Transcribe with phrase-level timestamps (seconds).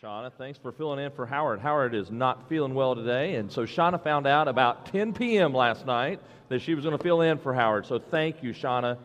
[0.00, 0.30] Shauna.
[0.38, 1.58] Thanks for filling in for Howard.
[1.58, 5.52] Howard is not feeling well today, and so Shauna found out about 10 p.m.
[5.52, 7.84] last night that she was going to fill in for Howard.
[7.84, 8.96] So thank you, Shauna,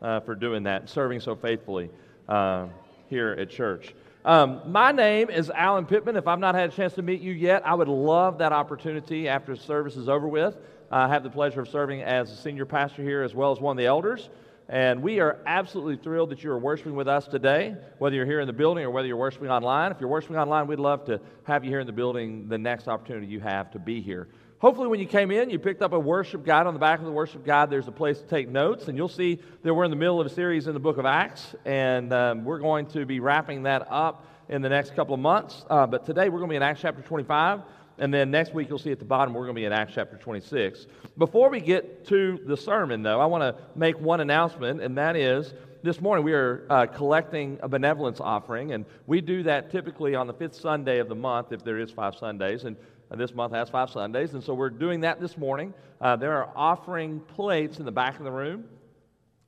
[0.00, 1.90] uh, for doing that serving so faithfully
[2.30, 2.68] uh,
[3.10, 3.94] here at church.
[4.24, 6.16] Um, my name is Alan Pittman.
[6.16, 9.28] If I've not had a chance to meet you yet, I would love that opportunity
[9.28, 10.56] after service is over with.
[10.90, 13.76] I have the pleasure of serving as a senior pastor here as well as one
[13.76, 14.30] of the elders.
[14.68, 18.40] And we are absolutely thrilled that you are worshiping with us today, whether you're here
[18.40, 19.92] in the building or whether you're worshiping online.
[19.92, 22.86] If you're worshiping online, we'd love to have you here in the building the next
[22.86, 24.28] opportunity you have to be here.
[24.58, 26.66] Hopefully, when you came in, you picked up a worship guide.
[26.66, 29.08] On the back of the worship guide, there's a place to take notes, and you'll
[29.08, 32.12] see that we're in the middle of a series in the book of Acts, and
[32.12, 35.64] um, we're going to be wrapping that up in the next couple of months.
[35.70, 37.60] Uh, but today, we're going to be in Acts chapter 25.
[37.98, 39.92] And then next week, you'll see at the bottom, we're going to be in Acts
[39.94, 40.86] chapter 26.
[41.16, 45.16] Before we get to the sermon, though, I want to make one announcement, and that
[45.16, 45.52] is
[45.82, 50.26] this morning we are uh, collecting a benevolence offering, and we do that typically on
[50.26, 52.64] the fifth Sunday of the month, if there is five Sundays.
[52.64, 52.76] And
[53.10, 55.74] uh, this month has five Sundays, and so we're doing that this morning.
[56.00, 58.64] Uh, there are offering plates in the back of the room.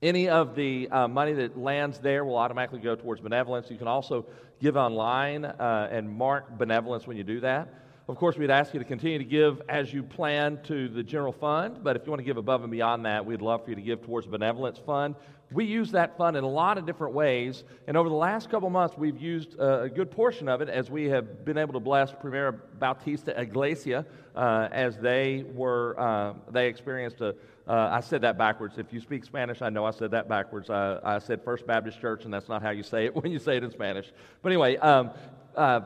[0.03, 3.71] Any of the uh, money that lands there will automatically go towards benevolence.
[3.71, 4.25] You can also
[4.61, 7.69] give online uh, and mark benevolence when you do that.
[8.11, 11.31] Of course, we'd ask you to continue to give as you plan to the general
[11.31, 13.77] fund, but if you want to give above and beyond that, we'd love for you
[13.77, 15.15] to give towards the benevolence fund.
[15.53, 18.69] We use that fund in a lot of different ways, and over the last couple
[18.69, 22.11] months, we've used a good portion of it as we have been able to bless
[22.11, 27.37] Primera Bautista Iglesia uh, as they were uh, they experienced a.
[27.69, 28.77] Uh, I said that backwards.
[28.77, 30.69] If you speak Spanish, I know I said that backwards.
[30.69, 33.57] I said First Baptist Church, and that's not how you say it when you say
[33.57, 34.11] it in Spanish.
[34.43, 35.11] But anyway, um,
[35.55, 35.83] uh,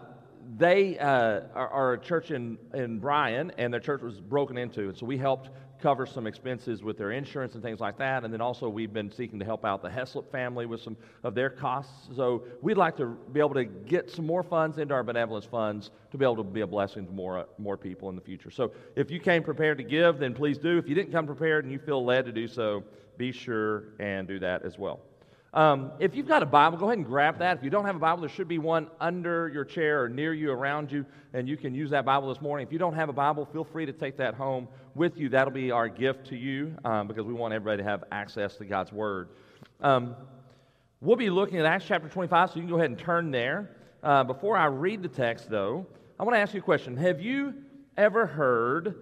[0.56, 4.88] they uh, are, are, a church in, in Bryan, and their church was broken into.
[4.88, 8.24] And so we helped cover some expenses with their insurance and things like that.
[8.24, 11.34] And then also, we've been seeking to help out the Heslop family with some of
[11.34, 12.08] their costs.
[12.16, 15.90] So we'd like to be able to get some more funds into our benevolence funds
[16.10, 18.50] to be able to be a blessing to more, uh, more people in the future.
[18.50, 20.78] So if you came prepared to give, then please do.
[20.78, 22.84] If you didn't come prepared and you feel led to do so,
[23.18, 25.00] be sure and do that as well.
[25.54, 27.58] Um, if you've got a Bible, go ahead and grab that.
[27.58, 30.34] If you don't have a Bible, there should be one under your chair or near
[30.34, 32.66] you, around you, and you can use that Bible this morning.
[32.66, 34.66] If you don't have a Bible, feel free to take that home
[34.96, 35.28] with you.
[35.28, 38.64] That'll be our gift to you um, because we want everybody to have access to
[38.64, 39.28] God's Word.
[39.80, 40.16] Um,
[41.00, 43.70] we'll be looking at Acts chapter 25, so you can go ahead and turn there.
[44.02, 45.86] Uh, before I read the text, though,
[46.18, 46.96] I want to ask you a question.
[46.96, 47.54] Have you
[47.96, 48.96] ever heard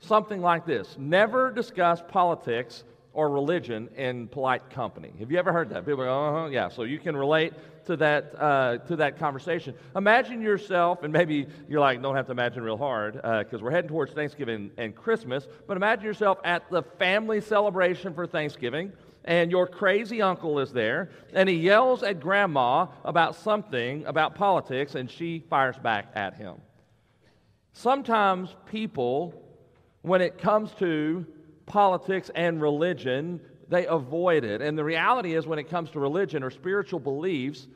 [0.00, 0.96] something like this?
[0.98, 2.82] Never discuss politics
[3.14, 5.12] or religion in polite company.
[5.20, 5.86] Have you ever heard that?
[5.86, 6.68] People go, uh huh, yeah.
[6.68, 7.54] So you can relate
[7.86, 9.74] to that uh, to that conversation.
[9.96, 13.70] Imagine yourself, and maybe you're like, don't have to imagine real hard because uh, we're
[13.70, 15.46] heading towards Thanksgiving and Christmas.
[15.66, 18.92] But imagine yourself at the family celebration for Thanksgiving.
[19.26, 24.96] And your crazy uncle is there, and he yells at grandma about something about politics,
[24.96, 26.56] and she fires back at him.
[27.72, 29.32] Sometimes people,
[30.02, 31.24] when it comes to
[31.66, 34.60] politics and religion, they avoid it.
[34.60, 37.66] And the reality is, when it comes to religion or spiritual beliefs,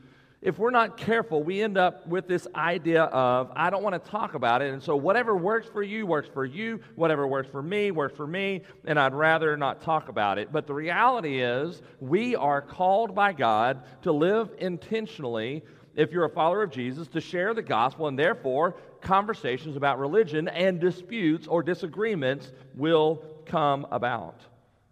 [0.40, 4.10] if we're not careful, we end up with this idea of, I don't want to
[4.10, 4.72] talk about it.
[4.72, 6.78] And so, whatever works for you, works for you.
[6.94, 8.62] Whatever works for me, works for me.
[8.84, 10.52] And I'd rather not talk about it.
[10.52, 15.64] But the reality is, we are called by God to live intentionally,
[15.96, 18.06] if you're a follower of Jesus, to share the gospel.
[18.06, 24.40] And therefore, conversations about religion and disputes or disagreements will come about.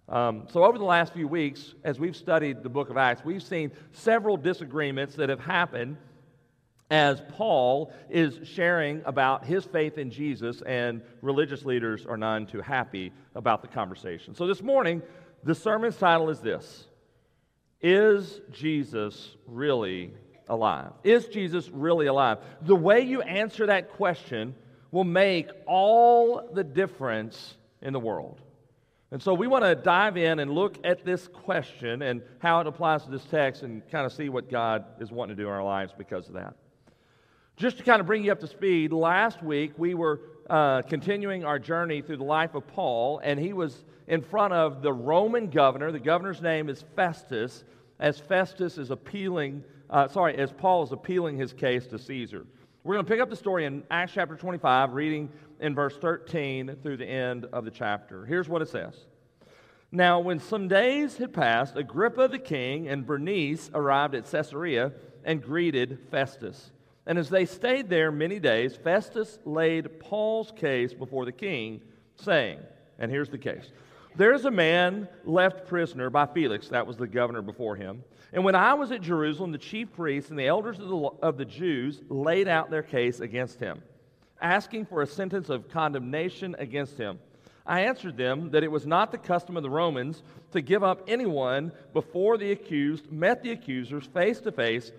[0.09, 3.43] Um, so, over the last few weeks, as we've studied the book of Acts, we've
[3.43, 5.97] seen several disagreements that have happened
[6.91, 12.61] as Paul is sharing about his faith in Jesus, and religious leaders are none too
[12.61, 14.35] happy about the conversation.
[14.35, 15.03] So, this morning,
[15.43, 16.87] the sermon's title is this
[17.81, 20.13] Is Jesus really
[20.49, 20.93] alive?
[21.03, 22.39] Is Jesus really alive?
[22.63, 24.55] The way you answer that question
[24.93, 28.41] will make all the difference in the world.
[29.13, 32.67] And so we want to dive in and look at this question and how it
[32.67, 35.55] applies to this text and kind of see what God is wanting to do in
[35.55, 36.55] our lives because of that.
[37.57, 40.21] Just to kind of bring you up to speed, last week we were
[40.51, 44.83] uh, continuing our journey through the life of Paul, and he was in front of
[44.83, 45.93] the Roman governor.
[45.93, 47.65] The governor's name is Festus,
[47.99, 52.45] as Festus is appealing, uh, sorry, as Paul is appealing his case to Caesar.
[52.85, 55.29] We're going to pick up the story in Acts chapter 25, reading
[55.61, 58.25] in verse 13 through the end of the chapter.
[58.27, 59.07] Here's what it says
[59.91, 64.93] Now, when some days had passed, Agrippa the king and Bernice arrived at Caesarea
[65.25, 66.71] and greeted Festus.
[67.07, 71.81] And as they stayed there many days, Festus laid Paul's case before the king,
[72.17, 72.59] saying,
[72.99, 73.71] and here's the case
[74.17, 78.03] There's a man left prisoner by Felix, that was the governor before him.
[78.33, 81.37] And when I was at Jerusalem, the chief priests and the elders of the, of
[81.37, 83.83] the Jews laid out their case against him,
[84.41, 87.19] asking for a sentence of condemnation against him.
[87.67, 90.23] I answered them that it was not the custom of the Romans
[90.53, 94.93] to give up anyone before the accused met the accusers face to face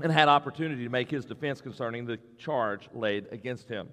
[0.00, 3.88] and had opportunity to make his defense concerning the charge laid against him.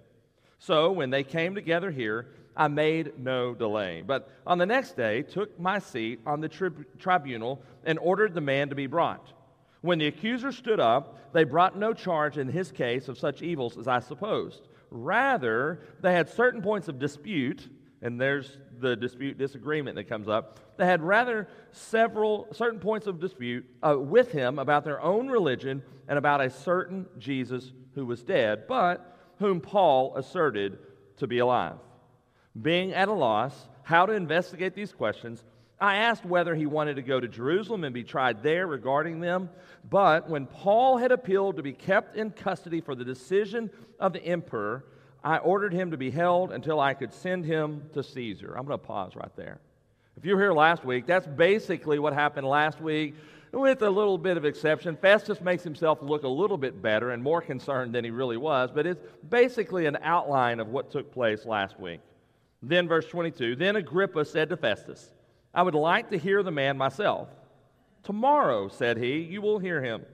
[0.60, 4.02] So when they came together here, I made no delay.
[4.06, 8.42] But on the next day, took my seat on the tri- tribunal and ordered the
[8.42, 9.32] man to be brought.
[9.86, 13.78] When the accuser stood up, they brought no charge in his case of such evils
[13.78, 14.68] as I supposed.
[14.90, 17.70] Rather, they had certain points of dispute,
[18.02, 20.60] and there's the dispute disagreement that comes up.
[20.78, 25.84] They had rather several certain points of dispute uh, with him about their own religion
[26.08, 30.80] and about a certain Jesus who was dead, but whom Paul asserted
[31.18, 31.78] to be alive.
[32.60, 35.44] Being at a loss how to investigate these questions,
[35.80, 39.50] I asked whether he wanted to go to Jerusalem and be tried there regarding them.
[39.90, 43.70] But when Paul had appealed to be kept in custody for the decision
[44.00, 44.86] of the emperor,
[45.24, 48.56] I ordered him to be held until I could send him to Caesar.
[48.58, 49.60] I'm going to pause right there.
[50.18, 53.16] If you were here last week, that's basically what happened last week,
[53.52, 54.96] with a little bit of exception.
[54.96, 58.70] Festus makes himself look a little bit better and more concerned than he really was,
[58.72, 62.00] but it's basically an outline of what took place last week.
[62.62, 65.12] Then, verse 22 Then Agrippa said to Festus,
[65.56, 67.30] I would like to hear the man myself.
[68.04, 70.06] Tomorrow, said he, you will hear him.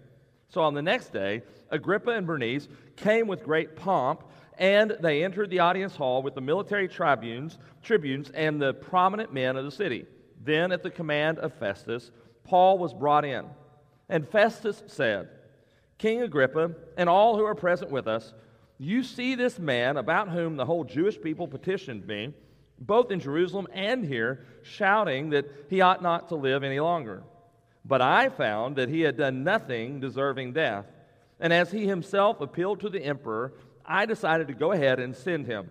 [0.49, 1.41] So on the next day,
[1.71, 4.23] Agrippa and Bernice came with great pomp,
[4.57, 9.57] and they entered the audience hall with the military tribunes, tribunes and the prominent men
[9.57, 10.05] of the city.
[10.43, 12.11] Then, at the command of Festus,
[12.43, 13.45] Paul was brought in.
[14.09, 15.29] And Festus said,
[15.97, 18.33] King Agrippa, and all who are present with us,
[18.77, 22.33] you see this man about whom the whole Jewish people petitioned me,
[22.81, 27.23] both in Jerusalem and here, shouting that he ought not to live any longer.
[27.85, 30.85] But I found that he had done nothing deserving death.
[31.39, 33.53] And as he himself appealed to the emperor,
[33.85, 35.69] I decided to go ahead and send him.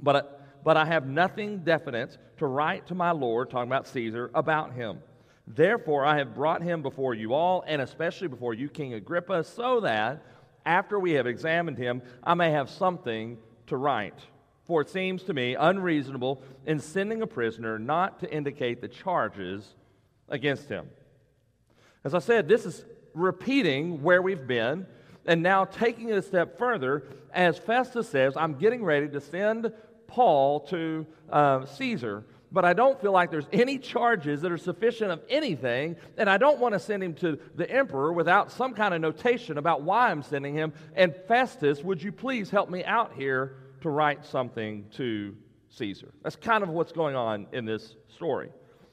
[0.00, 4.72] But, but I have nothing definite to write to my Lord, talking about Caesar, about
[4.72, 5.00] him.
[5.46, 9.80] Therefore, I have brought him before you all, and especially before you, King Agrippa, so
[9.80, 10.24] that
[10.64, 13.38] after we have examined him, I may have something
[13.68, 14.18] to write.
[14.66, 19.74] For it seems to me unreasonable in sending a prisoner not to indicate the charges
[20.28, 20.88] against him.
[22.04, 22.84] As I said, this is
[23.14, 24.86] repeating where we've been
[25.24, 27.04] and now taking it a step further.
[27.32, 29.72] As Festus says, I'm getting ready to send
[30.06, 35.10] Paul to uh, Caesar but I don't feel like there's any charges that are sufficient
[35.10, 38.94] of anything, and I don't want to send him to the emperor without some kind
[38.94, 40.72] of notation about why I'm sending him.
[40.94, 45.36] And Festus, would you please help me out here to write something to
[45.70, 46.12] Caesar?
[46.22, 48.50] That's kind of what's going on in this story.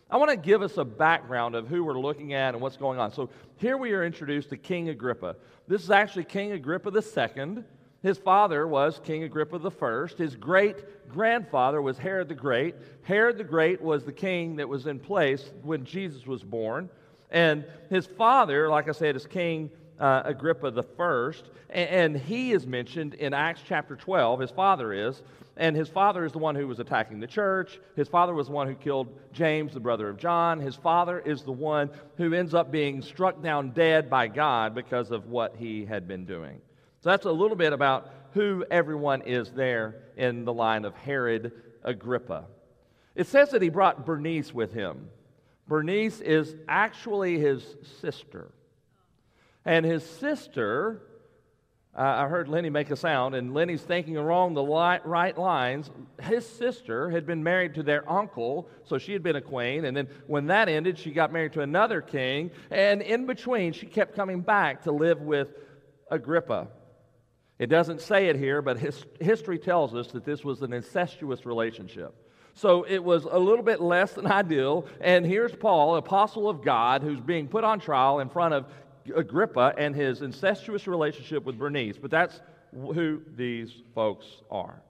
[0.10, 3.00] I want to give us a background of who we're looking at and what's going
[3.00, 3.12] on.
[3.12, 5.36] So here we are introduced to King Agrippa.
[5.68, 7.64] This is actually King Agrippa II.
[8.04, 10.08] His father was King Agrippa I.
[10.18, 12.76] His great grandfather was Herod the Great.
[13.04, 16.90] Herod the Great was the king that was in place when Jesus was born.
[17.32, 21.32] And his father, like I said, is King uh, Agrippa I.
[21.70, 24.40] And, and he is mentioned in Acts chapter 12.
[24.40, 25.22] His father is.
[25.56, 27.80] And his father is the one who was attacking the church.
[27.96, 30.60] His father was the one who killed James, the brother of John.
[30.60, 35.12] His father is the one who ends up being struck down dead by God because
[35.12, 36.60] of what he had been doing.
[37.02, 41.52] So that's a little bit about who everyone is there in the line of Herod
[41.84, 42.46] Agrippa.
[43.16, 45.10] It says that he brought Bernice with him.
[45.68, 48.52] Bernice is actually his sister.
[49.66, 51.02] And his sister,
[51.98, 55.90] uh, I heard Lenny make a sound, and Lenny's thinking along the li- right lines.
[56.22, 59.86] His sister had been married to their uncle, so she had been a queen.
[59.86, 62.52] And then when that ended, she got married to another king.
[62.72, 65.50] And in between, she kept coming back to live with
[66.12, 66.68] Agrippa.
[67.60, 71.46] It doesn't say it here, but his, history tells us that this was an incestuous
[71.46, 72.14] relationship.
[72.56, 74.88] So it was a little bit less than ideal.
[75.02, 78.66] And here's Paul, apostle of God, who's being put on trial in front of
[79.16, 81.98] Agrippa and his incestuous relationship with Bernice.
[81.98, 82.40] But that's
[82.74, 84.82] who these folks are.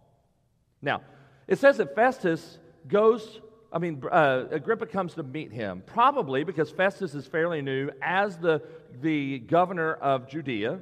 [0.82, 1.01] Now,
[1.48, 3.41] it says that Festus goes,
[3.72, 8.38] I mean, uh, Agrippa comes to meet him, probably because Festus is fairly new as
[8.38, 8.62] the,
[9.01, 10.79] the governor of Judea.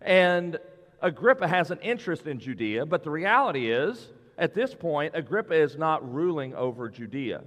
[0.00, 0.58] And
[1.00, 5.76] Agrippa has an interest in Judea, but the reality is, at this point, Agrippa is
[5.76, 7.42] not ruling over Judea.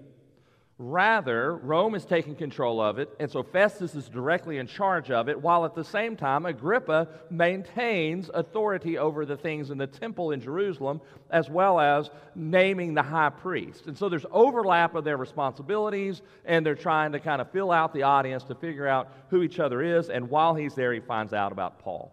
[0.78, 5.30] Rather, Rome is taking control of it, and so Festus is directly in charge of
[5.30, 10.32] it, while at the same time, Agrippa maintains authority over the things in the temple
[10.32, 13.88] in Jerusalem, as well as naming the high priest.
[13.88, 17.94] And so there's overlap of their responsibilities, and they're trying to kind of fill out
[17.94, 21.32] the audience to figure out who each other is, and while he's there, he finds
[21.32, 22.12] out about Paul.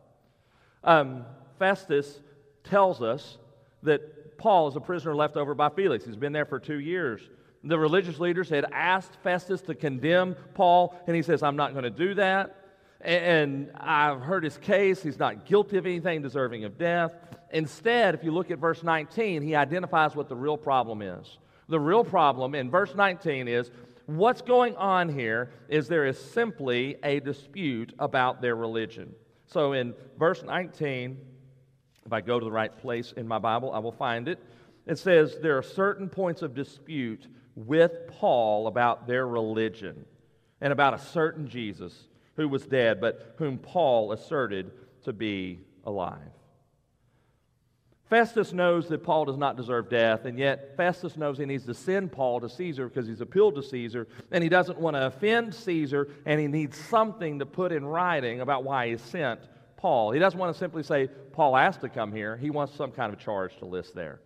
[0.85, 1.25] Um,
[1.59, 2.21] Festus
[2.63, 3.39] tells us
[3.83, 6.05] that Paul is a prisoner left over by Felix.
[6.05, 7.29] He's been there for two years.
[7.65, 11.85] The religious leaders had asked Festus to condemn Paul, and he says, I'm not going
[11.85, 12.57] to do that.
[13.01, 15.03] And I've heard his case.
[15.03, 17.15] He's not guilty of anything deserving of death.
[17.53, 21.39] Instead, if you look at verse 19, he identifies what the real problem is.
[21.69, 23.71] The real problem in verse 19 is
[24.07, 29.15] what's going on here is there is simply a dispute about their religion.
[29.47, 31.19] So in verse 19,
[32.05, 34.39] if I go to the right place in my Bible, I will find it.
[34.87, 40.05] It says there are certain points of dispute with Paul about their religion
[40.61, 44.71] and about a certain Jesus who was dead, but whom Paul asserted
[45.05, 46.19] to be alive.
[48.09, 51.73] Festus knows that Paul does not deserve death, and yet Festus knows he needs to
[51.73, 55.55] send Paul to Caesar because he's appealed to Caesar, and he doesn't want to offend
[55.55, 59.41] Caesar, and he needs something to put in writing about why he sent
[59.79, 60.13] Paul.
[60.13, 62.37] He doesn't want to simply say, Paul asked to come here.
[62.37, 64.21] He wants some kind of charge to list there.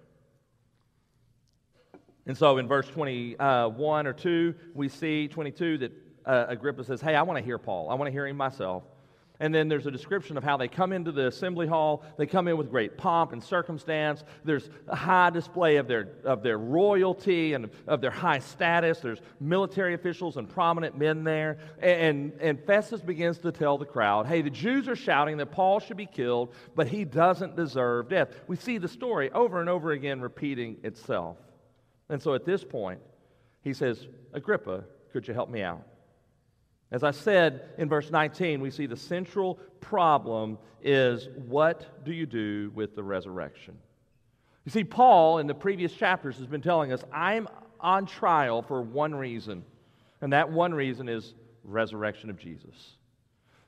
[2.26, 5.92] And so in verse 21 or 2, we see 22 that
[6.24, 7.88] uh, Agrippa says, Hey, I want to hear Paul.
[7.88, 8.82] I want to hear him myself.
[9.38, 12.02] And then there's a description of how they come into the assembly hall.
[12.16, 14.24] They come in with great pomp and circumstance.
[14.44, 19.00] There's a high display of their, of their royalty and of their high status.
[19.00, 21.58] There's military officials and prominent men there.
[21.80, 25.80] And, and Festus begins to tell the crowd hey, the Jews are shouting that Paul
[25.80, 28.30] should be killed, but he doesn't deserve death.
[28.46, 31.36] We see the story over and over again repeating itself.
[32.08, 33.00] And so at this point,
[33.62, 35.82] he says, Agrippa, could you help me out?
[36.92, 42.26] As I said in verse 19, we see the central problem is what do you
[42.26, 43.76] do with the resurrection?
[44.64, 47.48] You see, Paul in the previous chapters has been telling us, I'm
[47.80, 49.64] on trial for one reason,
[50.20, 51.34] and that one reason is
[51.64, 52.96] resurrection of Jesus.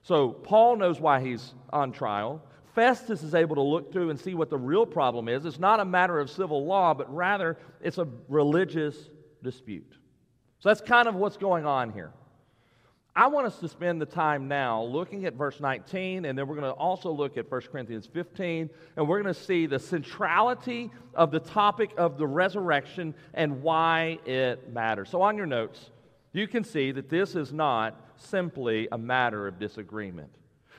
[0.02, 2.42] So Paul knows why he's on trial.
[2.78, 5.44] Festus is able to look through and see what the real problem is.
[5.44, 8.94] It's not a matter of civil law, but rather it's a religious
[9.42, 9.96] dispute.
[10.60, 12.12] So that's kind of what's going on here.
[13.16, 16.54] I want us to spend the time now looking at verse 19, and then we're
[16.54, 20.92] going to also look at 1 Corinthians 15, and we're going to see the centrality
[21.14, 25.10] of the topic of the resurrection and why it matters.
[25.10, 25.90] So, on your notes,
[26.32, 30.30] you can see that this is not simply a matter of disagreement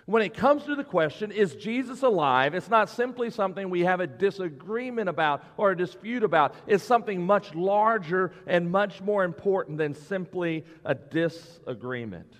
[0.10, 2.56] when it comes to the question, is Jesus alive?
[2.56, 6.56] It's not simply something we have a disagreement about or a dispute about.
[6.66, 12.34] It's something much larger and much more important than simply a disagreement.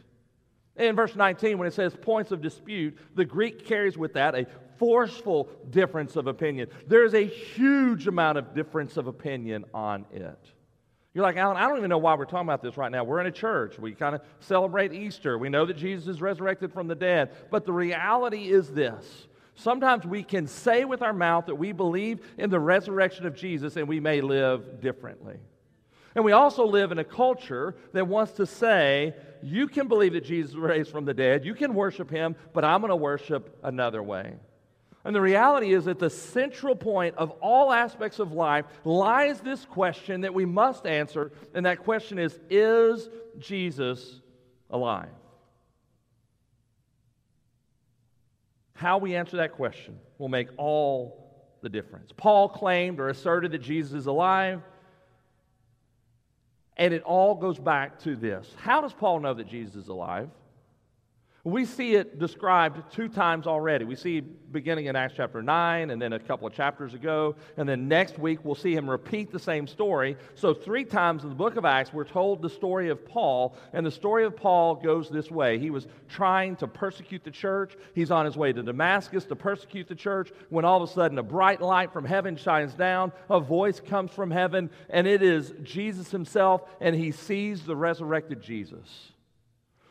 [0.78, 4.48] In verse 19, when it says points of dispute, the Greek carries with that a
[4.78, 6.70] forceful difference of opinion.
[6.88, 10.40] There's a huge amount of difference of opinion on it.
[11.14, 13.04] You're like, Alan, I don't even know why we're talking about this right now.
[13.04, 13.80] We're in a church.
[13.80, 15.38] We kind of celebrate Easter.
[15.38, 17.32] We know that Jesus is resurrected from the dead.
[17.50, 22.22] But the reality is this sometimes we can say with our mouth that we believe
[22.38, 25.38] in the resurrection of Jesus and we may live differently.
[26.16, 29.14] And we also live in a culture that wants to say,
[29.44, 32.82] you can believe that Jesus raised from the dead, you can worship him, but I'm
[32.82, 34.34] going to worship another way.
[35.06, 39.64] And the reality is, at the central point of all aspects of life lies this
[39.66, 44.20] question that we must answer, and that question is Is Jesus
[44.70, 45.10] alive?
[48.74, 51.30] How we answer that question will make all
[51.62, 52.12] the difference.
[52.16, 54.62] Paul claimed or asserted that Jesus is alive,
[56.78, 58.54] and it all goes back to this.
[58.58, 60.30] How does Paul know that Jesus is alive?
[61.46, 63.86] We see it described two times already.
[63.86, 67.36] We see beginning in Acts chapter 9 and then a couple of chapters ago.
[67.56, 70.18] And then next week, we'll see him repeat the same story.
[70.36, 73.56] So, three times in the book of Acts, we're told the story of Paul.
[73.72, 77.78] And the story of Paul goes this way He was trying to persecute the church.
[77.96, 81.18] He's on his way to Damascus to persecute the church when all of a sudden
[81.20, 83.14] a bright light from heaven shines down.
[83.30, 88.42] A voice comes from heaven, and it is Jesus himself, and he sees the resurrected
[88.42, 89.14] Jesus.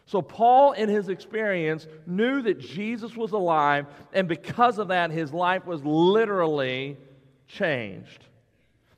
[0.09, 3.85] So, Paul, in his experience, knew that Jesus was alive,
[4.15, 6.97] and because of that, his life was literally
[7.47, 8.25] changed.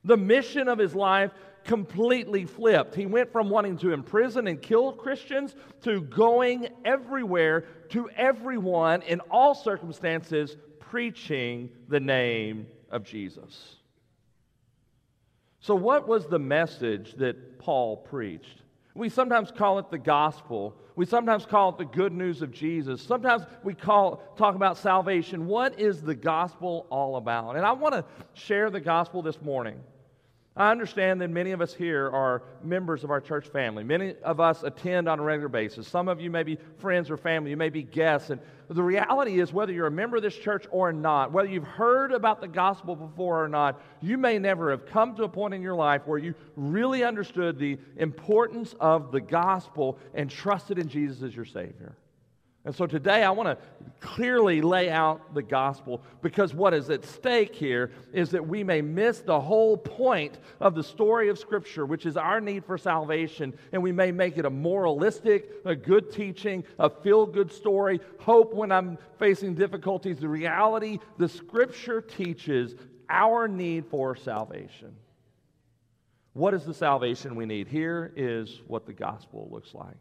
[0.05, 1.33] The mission of his life
[1.65, 2.95] completely flipped.
[2.95, 9.19] He went from wanting to imprison and kill Christians to going everywhere to everyone in
[9.33, 13.75] all circumstances, preaching the name of Jesus.
[15.59, 18.60] So, what was the message that Paul preached?
[18.95, 20.75] We sometimes call it the gospel.
[20.97, 23.01] We sometimes call it the good news of Jesus.
[23.01, 25.47] Sometimes we call, talk about salvation.
[25.47, 27.57] What is the gospel all about?
[27.57, 28.05] And I want to
[28.35, 29.81] share the gospel this morning.
[30.57, 33.85] I understand that many of us here are members of our church family.
[33.85, 35.87] Many of us attend on a regular basis.
[35.87, 37.51] Some of you may be friends or family.
[37.51, 38.31] You may be guests.
[38.31, 41.63] And the reality is, whether you're a member of this church or not, whether you've
[41.63, 45.55] heard about the gospel before or not, you may never have come to a point
[45.55, 50.89] in your life where you really understood the importance of the gospel and trusted in
[50.89, 51.97] Jesus as your Savior.
[52.65, 53.59] And so today I want to
[54.01, 58.83] clearly lay out the gospel because what is at stake here is that we may
[58.83, 63.55] miss the whole point of the story of Scripture, which is our need for salvation,
[63.73, 68.53] and we may make it a moralistic, a good teaching, a feel good story, hope
[68.53, 70.19] when I'm facing difficulties.
[70.19, 72.75] The reality, the Scripture teaches
[73.09, 74.95] our need for salvation.
[76.35, 77.69] What is the salvation we need?
[77.69, 79.97] Here is what the gospel looks like.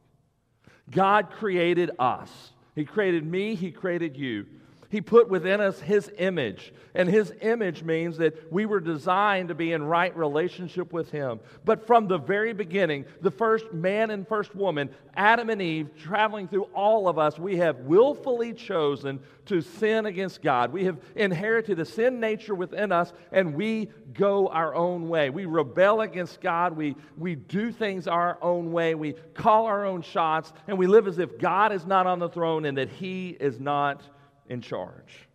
[0.91, 2.51] God created us.
[2.75, 4.45] He created me, He created you.
[4.89, 6.73] He put within us His image.
[6.95, 11.39] And His image means that we were designed to be in right relationship with Him.
[11.63, 16.47] But from the very beginning, the first man and first woman, Adam and Eve, traveling
[16.47, 20.73] through all of us, we have willfully chosen to sin against God.
[20.73, 25.29] We have inherited a sin nature within us, and we go our own way.
[25.29, 26.75] We rebel against God.
[26.75, 28.95] We, we do things our own way.
[28.95, 32.29] We call our own shots, and we live as if God is not on the
[32.29, 34.01] throne and that He is not
[34.49, 35.27] in charge.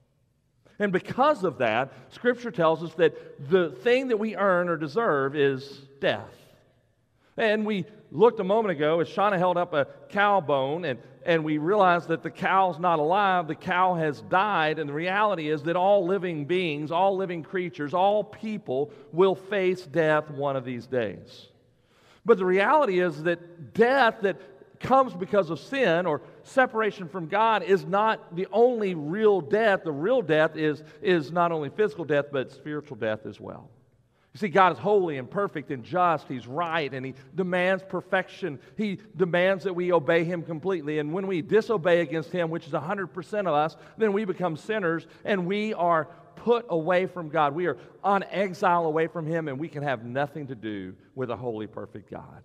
[0.78, 5.37] And because of that, Scripture tells us that the thing that we earn or deserve
[5.37, 5.64] is
[6.00, 6.35] death.
[7.37, 11.44] And we looked a moment ago as Shauna held up a cow bone, and, and
[11.44, 14.78] we realized that the cow's not alive, the cow has died.
[14.78, 19.83] And the reality is that all living beings, all living creatures, all people will face
[19.83, 21.49] death one of these days.
[22.25, 24.40] But the reality is that death that
[24.80, 29.85] comes because of sin or separation from God is not the only real death.
[29.85, 33.71] The real death is, is not only physical death, but spiritual death as well.
[34.35, 36.27] You see, God is holy and perfect and just.
[36.27, 38.59] He's right and He demands perfection.
[38.77, 40.99] He demands that we obey Him completely.
[40.99, 45.07] And when we disobey against Him, which is 100% of us, then we become sinners
[45.25, 47.55] and we are put away from God.
[47.55, 51.30] We are on exile away from Him and we can have nothing to do with
[51.30, 52.43] a holy, perfect God.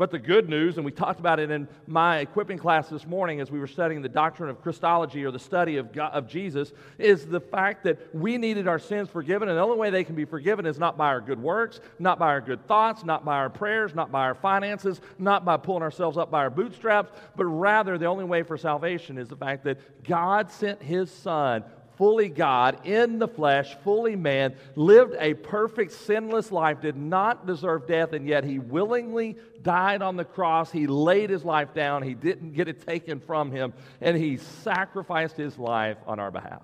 [0.00, 3.38] But the good news, and we talked about it in my equipping class this morning
[3.42, 6.72] as we were studying the doctrine of Christology or the study of, God, of Jesus,
[6.96, 9.50] is the fact that we needed our sins forgiven.
[9.50, 12.18] And the only way they can be forgiven is not by our good works, not
[12.18, 15.82] by our good thoughts, not by our prayers, not by our finances, not by pulling
[15.82, 19.64] ourselves up by our bootstraps, but rather the only way for salvation is the fact
[19.64, 21.62] that God sent His Son
[22.00, 27.86] fully God, in the flesh, fully man, lived a perfect, sinless life, did not deserve
[27.86, 30.72] death, and yet he willingly died on the cross.
[30.72, 32.02] He laid his life down.
[32.02, 36.62] He didn't get it taken from him, and he sacrificed his life on our behalf.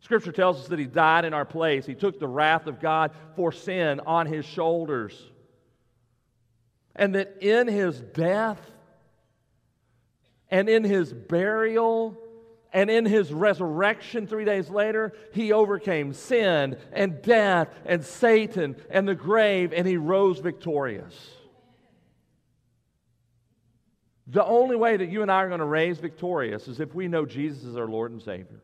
[0.00, 1.84] Scripture tells us that he died in our place.
[1.84, 5.22] He took the wrath of God for sin on his shoulders.
[6.96, 8.70] And that in his death
[10.48, 12.18] and in his burial
[12.74, 19.06] and in his resurrection three days later, he overcame sin and death and Satan and
[19.06, 21.14] the grave, and he rose victorious.
[24.26, 27.06] The only way that you and I are going to raise victorious is if we
[27.06, 28.60] know Jesus is our Lord and Savior.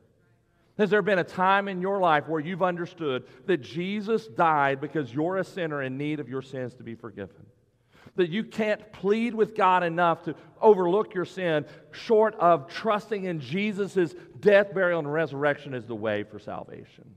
[0.77, 5.15] Has there been a time in your life where you've understood that Jesus died because
[5.15, 7.47] you're a sinner in need of your sins to be forgiven?
[8.17, 13.41] That you can't plead with God enough to overlook your sin, short of trusting in
[13.41, 17.15] Jesus' death, burial, and resurrection as the way for salvation.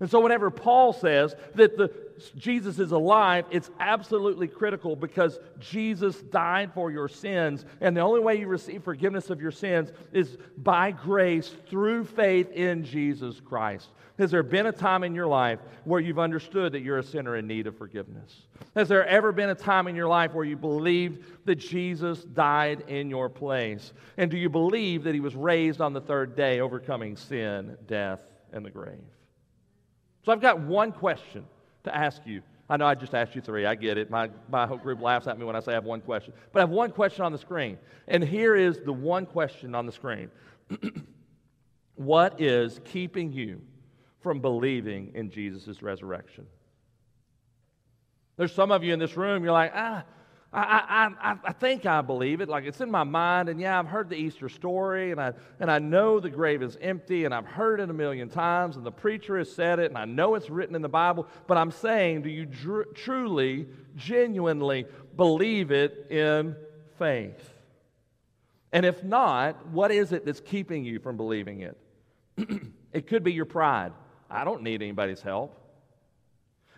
[0.00, 1.90] And so, whenever Paul says that the,
[2.36, 7.64] Jesus is alive, it's absolutely critical because Jesus died for your sins.
[7.80, 12.50] And the only way you receive forgiveness of your sins is by grace through faith
[12.50, 13.88] in Jesus Christ.
[14.18, 17.36] Has there been a time in your life where you've understood that you're a sinner
[17.36, 18.42] in need of forgiveness?
[18.76, 22.84] Has there ever been a time in your life where you believed that Jesus died
[22.86, 23.92] in your place?
[24.16, 28.20] And do you believe that he was raised on the third day, overcoming sin, death,
[28.52, 28.98] and the grave?
[30.24, 31.44] So I've got one question
[31.82, 32.42] to ask you.
[32.70, 33.66] I know I just asked you three.
[33.66, 34.10] I get it.
[34.10, 36.32] My, my whole group laughs at me when I say I have one question.
[36.52, 37.78] But I have one question on the screen.
[38.06, 40.30] And here is the one question on the screen
[41.96, 43.60] What is keeping you
[44.24, 46.46] from believing in Jesus' resurrection.
[48.36, 50.02] There's some of you in this room, you're like, ah,
[50.52, 52.48] I, I, I think I believe it.
[52.48, 55.70] Like it's in my mind, and yeah, I've heard the Easter story, and I, and
[55.70, 58.92] I know the grave is empty, and I've heard it a million times, and the
[58.92, 61.26] preacher has said it, and I know it's written in the Bible.
[61.46, 66.56] But I'm saying, do you dr- truly, genuinely believe it in
[66.98, 67.52] faith?
[68.72, 71.76] And if not, what is it that's keeping you from believing it?
[72.92, 73.92] it could be your pride.
[74.30, 75.60] I don't need anybody's help.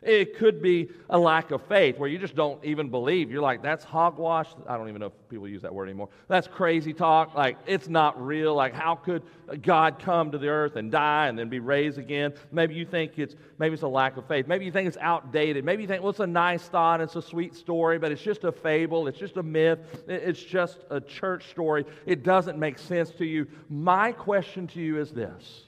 [0.06, 3.28] It could be a lack of faith where you just don't even believe.
[3.28, 4.46] You're like, that's hogwash.
[4.68, 6.10] I don't even know if people use that word anymore.
[6.28, 7.34] That's crazy talk.
[7.34, 8.54] Like, it's not real.
[8.54, 9.24] Like, how could
[9.62, 12.34] God come to the earth and die and then be raised again?
[12.52, 14.46] Maybe you think it's maybe it's a lack of faith.
[14.46, 15.64] Maybe you think it's outdated.
[15.64, 18.44] Maybe you think, well, it's a nice thought, it's a sweet story, but it's just
[18.44, 21.84] a fable, it's just a myth, it's just a church story.
[22.06, 23.48] It doesn't make sense to you.
[23.68, 25.65] My question to you is this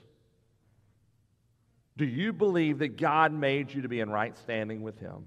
[1.99, 5.27] do you believe that God made you to be in right standing with Him?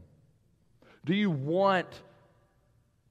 [1.04, 2.02] Do you want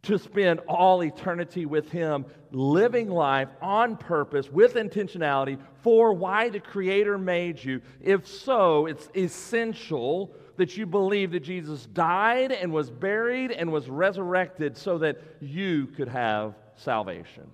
[0.03, 6.59] to spend all eternity with Him, living life on purpose, with intentionality, for why the
[6.59, 7.83] Creator made you?
[8.01, 13.91] If so, it's essential that you believe that Jesus died and was buried and was
[13.91, 17.51] resurrected so that you could have salvation.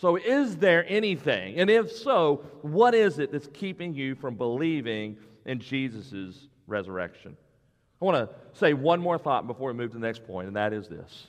[0.00, 1.60] So, is there anything?
[1.60, 7.36] And if so, what is it that's keeping you from believing in Jesus' resurrection?
[8.00, 10.56] I want to say one more thought before we move to the next point, and
[10.56, 11.26] that is this.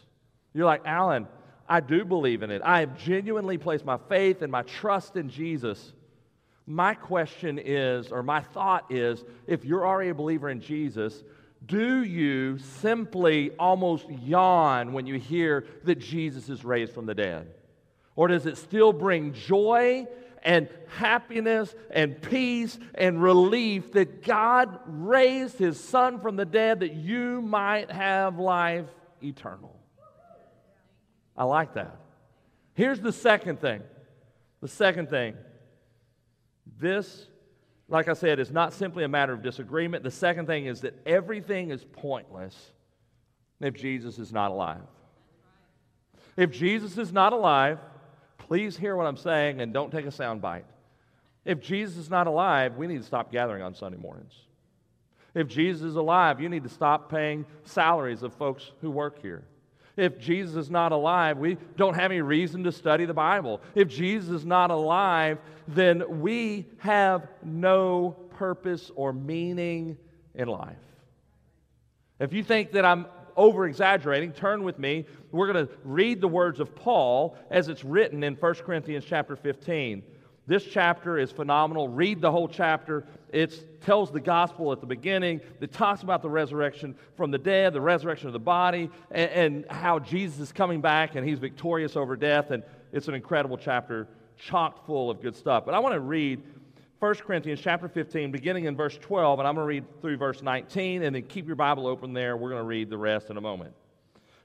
[0.54, 1.28] You're like, Alan,
[1.68, 2.62] I do believe in it.
[2.64, 5.92] I have genuinely placed my faith and my trust in Jesus.
[6.66, 11.24] My question is, or my thought is, if you're already a believer in Jesus,
[11.66, 17.54] do you simply almost yawn when you hear that Jesus is raised from the dead?
[18.16, 20.08] Or does it still bring joy
[20.44, 26.94] and happiness and peace and relief that God raised his son from the dead that
[26.94, 28.88] you might have life
[29.24, 29.76] eternal?
[31.38, 31.96] I like that.
[32.74, 33.82] Here's the second thing.
[34.62, 35.36] The second thing.
[36.78, 37.28] This,
[37.88, 40.04] like I said, is not simply a matter of disagreement.
[40.04, 42.56] The second thing is that everything is pointless
[43.60, 44.82] if Jesus is not alive.
[46.38, 47.80] If Jesus is not alive,
[48.48, 50.66] Please hear what I'm saying and don't take a sound bite.
[51.46, 54.34] If Jesus is not alive, we need to stop gathering on Sunday mornings.
[55.34, 59.44] If Jesus is alive, you need to stop paying salaries of folks who work here.
[59.98, 63.62] If Jesus is not alive, we don't have any reason to study the Bible.
[63.76, 69.98] If Jesus is not alive, then we have no purpose or meaning
[70.34, 70.76] in life.
[72.20, 75.06] If you think that I'm over exaggerating, turn with me.
[75.32, 79.36] We're going to read the words of Paul as it's written in 1 Corinthians chapter
[79.36, 80.04] 15.
[80.48, 81.88] This chapter is phenomenal.
[81.88, 83.06] Read the whole chapter.
[83.32, 85.40] It tells the gospel at the beginning.
[85.62, 89.66] It talks about the resurrection from the dead, the resurrection of the body, and, and
[89.70, 92.52] how Jesus is coming back and he's victorious over death.
[92.52, 95.64] And it's an incredible chapter, chock full of good stuff.
[95.66, 96.42] But I want to read
[97.02, 100.44] 1 Corinthians chapter 15, beginning in verse 12, and I'm going to read through verse
[100.44, 102.38] 19, and then keep your Bible open there.
[102.38, 103.74] We're going to read the rest in a moment.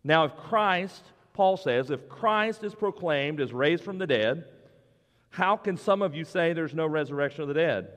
[0.03, 1.03] Now, if Christ,
[1.35, 4.47] Paul says, if Christ is proclaimed as raised from the dead,
[5.29, 7.89] how can some of you say there's no resurrection of the dead?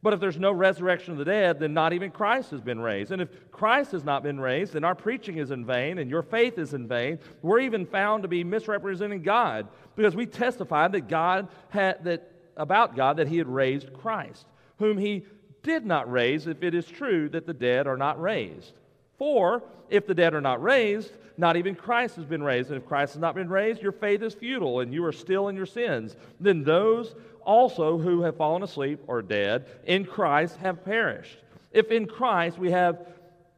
[0.00, 3.10] But if there's no resurrection of the dead, then not even Christ has been raised.
[3.10, 6.22] And if Christ has not been raised, then our preaching is in vain and your
[6.22, 7.18] faith is in vain.
[7.42, 12.96] We're even found to be misrepresenting God because we testified that God had that about
[12.96, 14.46] God that he had raised Christ,
[14.78, 15.24] whom he
[15.62, 18.74] did not raise, if it is true that the dead are not raised.
[19.18, 22.70] For if the dead are not raised, not even Christ has been raised.
[22.70, 25.48] And if Christ has not been raised, your faith is futile and you are still
[25.48, 26.16] in your sins.
[26.40, 31.38] Then those also who have fallen asleep or dead in Christ have perished.
[31.72, 33.06] If in Christ we have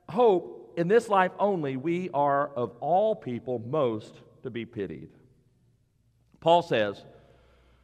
[0.09, 5.09] hope in this life only, we are of all people most to be pitied.
[6.41, 7.05] Paul says,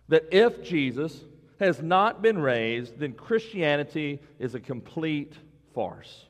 [0.09, 1.25] that if Jesus
[1.59, 5.35] has not been raised, then Christianity is a complete
[5.75, 6.27] farce.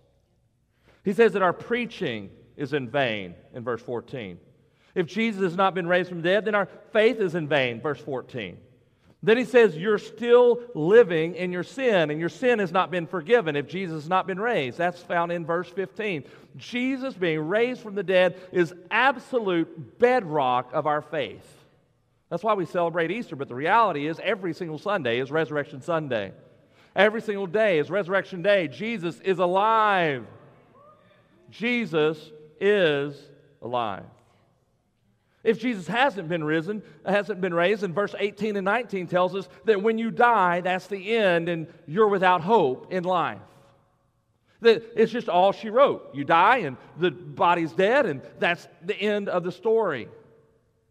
[1.04, 4.38] He says that our preaching is in vain in verse 14.
[4.94, 7.80] If Jesus has not been raised from the dead, then our faith is in vain,
[7.80, 8.56] verse 14.
[9.22, 13.06] Then he says, You're still living in your sin, and your sin has not been
[13.06, 14.78] forgiven if Jesus has not been raised.
[14.78, 16.24] That's found in verse 15.
[16.56, 21.44] Jesus being raised from the dead is absolute bedrock of our faith.
[22.28, 26.32] That's why we celebrate Easter, but the reality is every single Sunday is Resurrection Sunday.
[26.94, 28.68] Every single day is Resurrection Day.
[28.68, 30.26] Jesus is alive.
[31.50, 32.18] Jesus
[32.60, 33.14] is
[33.62, 34.04] alive.
[35.44, 39.48] If Jesus hasn't been risen, hasn't been raised, and verse 18 and 19 tells us
[39.64, 43.38] that when you die, that's the end and you're without hope in life.
[44.62, 46.10] That it's just all she wrote.
[46.12, 50.08] You die and the body's dead, and that's the end of the story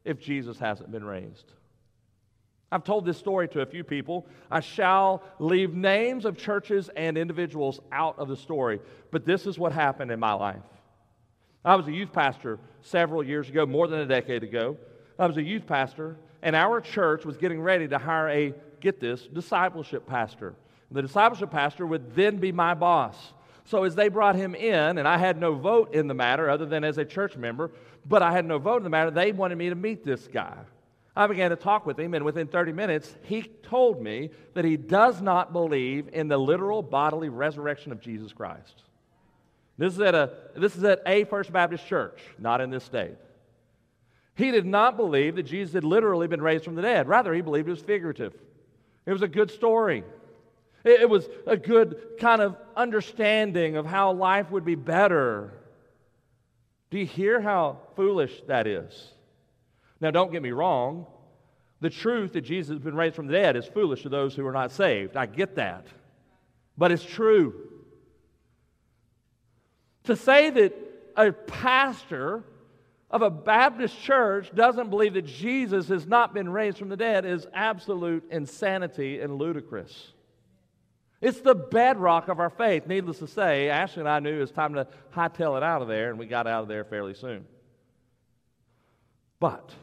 [0.06, 1.52] if Jesus hasn't been raised.
[2.72, 4.26] I've told this story to a few people.
[4.50, 8.80] I shall leave names of churches and individuals out of the story,
[9.12, 10.64] but this is what happened in my life.
[11.64, 14.78] I was a youth pastor several years ago, more than a decade ago.
[15.18, 19.00] I was a youth pastor, and our church was getting ready to hire a, get
[19.00, 20.54] this, discipleship pastor.
[20.92, 23.16] The discipleship pastor would then be my boss.
[23.66, 26.66] So as they brought him in, and I had no vote in the matter other
[26.66, 27.72] than as a church member,
[28.06, 30.58] but I had no vote in the matter, they wanted me to meet this guy.
[31.16, 34.78] I began to talk with him, and within 30 minutes, he told me that he
[34.78, 38.84] does not believe in the literal bodily resurrection of Jesus Christ.
[39.78, 43.16] This is at a, this is at a First Baptist church, not in this state.
[44.36, 47.08] He did not believe that Jesus had literally been raised from the dead.
[47.08, 48.34] Rather, he believed it was figurative.
[49.06, 50.04] It was a good story.
[50.86, 55.52] It was a good kind of understanding of how life would be better.
[56.92, 59.12] Do you hear how foolish that is?
[60.00, 61.08] Now, don't get me wrong.
[61.82, 64.46] The truth that Jesus has been raised from the dead is foolish to those who
[64.46, 65.18] are not saved.
[65.18, 65.88] I get that.
[66.78, 67.56] But it's true.
[70.04, 70.74] To say that
[71.18, 72.44] a pastor
[73.10, 77.26] of a Baptist church doesn't believe that Jesus has not been raised from the dead
[77.26, 80.12] is absolute insanity and ludicrous.
[81.26, 82.86] It's the bedrock of our faith.
[82.86, 85.88] Needless to say, Ashley and I knew it was time to hightail it out of
[85.88, 87.48] there, and we got out of there fairly soon.
[89.40, 89.74] But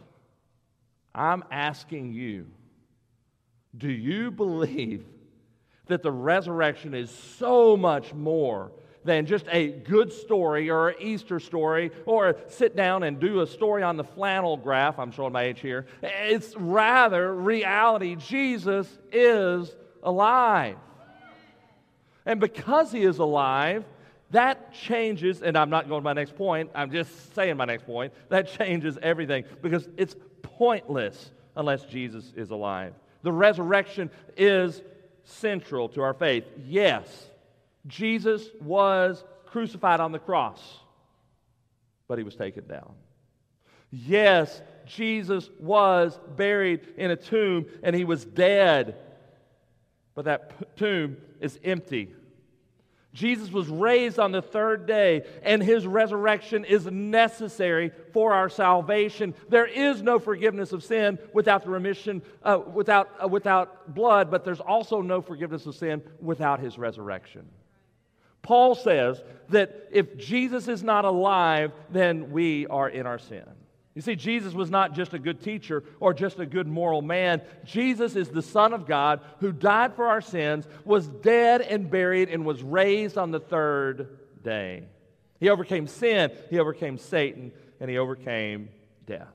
[1.13, 2.47] I'm asking you
[3.77, 5.05] do you believe
[5.87, 8.71] that the resurrection is so much more
[9.03, 13.49] than just a good story or an Easter story or sit down and do a
[13.49, 14.97] story on the flannel graph.
[14.97, 15.87] I'm showing my age here.
[16.05, 18.15] It's rather reality.
[18.15, 19.75] Jesus is
[20.05, 20.77] alive.
[22.25, 23.85] And because he is alive,
[24.31, 27.85] that changes, and I'm not going to my next point, I'm just saying my next
[27.85, 28.13] point.
[28.31, 32.95] That changes everything because it's pointless unless Jesus is alive.
[33.23, 34.83] The resurrection is
[35.25, 36.45] central to our faith.
[36.67, 37.27] Yes,
[37.87, 40.61] Jesus was crucified on the cross,
[42.09, 42.95] but he was taken down.
[43.91, 48.97] Yes, Jesus was buried in a tomb and he was dead,
[50.15, 52.15] but that tomb is empty.
[53.13, 59.35] Jesus was raised on the third day, and his resurrection is necessary for our salvation.
[59.51, 64.45] There is no forgiveness of sin without the remission, uh, without, uh, without blood, but
[64.45, 67.47] there's also no forgiveness of sin without his resurrection.
[68.41, 73.45] Paul says that if Jesus is not alive, then we are in our sin.
[73.95, 77.43] You see, Jesus was not just a good teacher or just a good moral man.
[77.65, 82.31] Jesus is the Son of God who died for our sins, was dead and buried,
[82.31, 84.85] and was raised on the third day.
[85.41, 88.71] He overcame sin, he overcame Satan, and he overcame
[89.07, 89.29] death.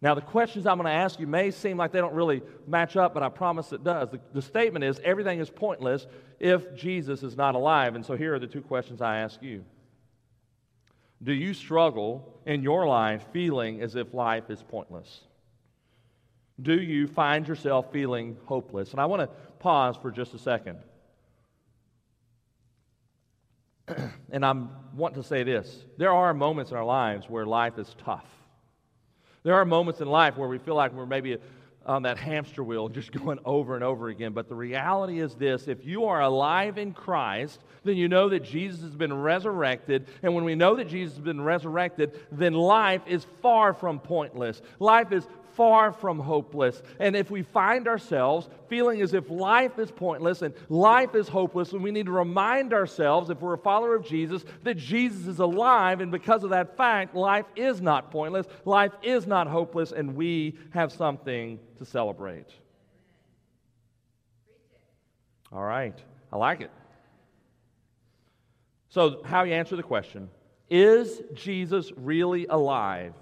[0.00, 2.96] Now, the questions I'm going to ask you may seem like they don't really match
[2.96, 4.10] up, but I promise it does.
[4.10, 6.06] The, the, statement is everything is pointless
[6.38, 7.94] if Jesus is not alive.
[7.94, 9.64] And so here are the two questions I ask you
[11.22, 15.20] Do you struggle in your life feeling as if life is pointless?
[16.60, 18.92] Do you find yourself feeling hopeless?
[18.92, 20.78] And I want to pause for just a second.
[24.30, 24.54] and I
[24.94, 28.26] want to say this there are moments in our lives where life is tough.
[29.42, 31.38] There are moments in life where we feel like we're maybe
[31.86, 34.32] on that hamster wheel just going over and over again.
[34.32, 38.42] But the reality is this if you are alive in Christ, then you know that
[38.42, 40.06] Jesus has been resurrected.
[40.22, 44.60] And when we know that Jesus has been resurrected, then life is far from pointless.
[44.78, 46.82] Life is far from hopeless.
[47.00, 51.72] And if we find ourselves feeling as if life is pointless and life is hopeless,
[51.72, 55.38] and we need to remind ourselves, if we're a follower of Jesus, that Jesus is
[55.38, 56.00] alive.
[56.00, 60.58] And because of that fact, life is not pointless, life is not hopeless, and we
[60.70, 62.48] have something to celebrate.
[65.52, 65.98] All right,
[66.32, 66.70] I like it.
[68.88, 70.28] So, how you answer the question
[70.68, 73.14] is Jesus really alive?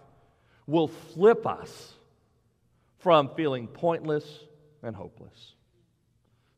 [0.66, 1.92] will flip us
[2.98, 4.24] from feeling pointless
[4.82, 5.54] and hopeless.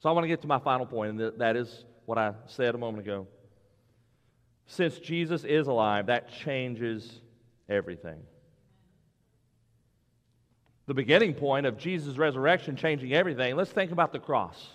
[0.01, 2.75] So I want to get to my final point, and that is what I said
[2.75, 3.27] a moment ago.
[4.67, 7.21] Since Jesus is alive, that changes
[7.69, 8.21] everything.
[10.87, 14.69] The beginning point of Jesus' resurrection changing everything, let's think about the cross.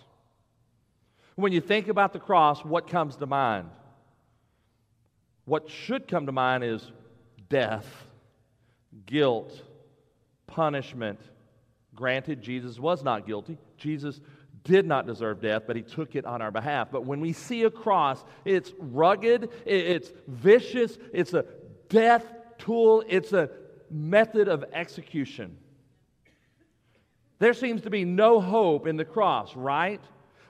[1.36, 3.70] When you think about the cross, what comes to mind?
[5.46, 6.92] What should come to mind is
[7.50, 7.88] death,
[9.06, 9.62] guilt,
[10.48, 11.20] punishment,
[11.96, 13.58] Granted, Jesus was not guilty.
[13.78, 14.22] Jesus
[14.64, 16.90] did not deserve death, but he took it on our behalf.
[16.92, 21.46] But when we see a cross, it's rugged, it's vicious, it's a
[21.90, 22.26] death
[22.58, 23.50] tool, it's a
[23.90, 25.58] method of execution.
[27.42, 30.00] There seems to be no hope in the cross, right?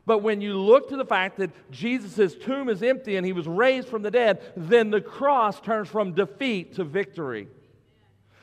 [0.06, 3.48] But when you look to the fact that Jesus' tomb is empty and he was
[3.48, 7.48] raised from the dead, then the cross turns from defeat to victory.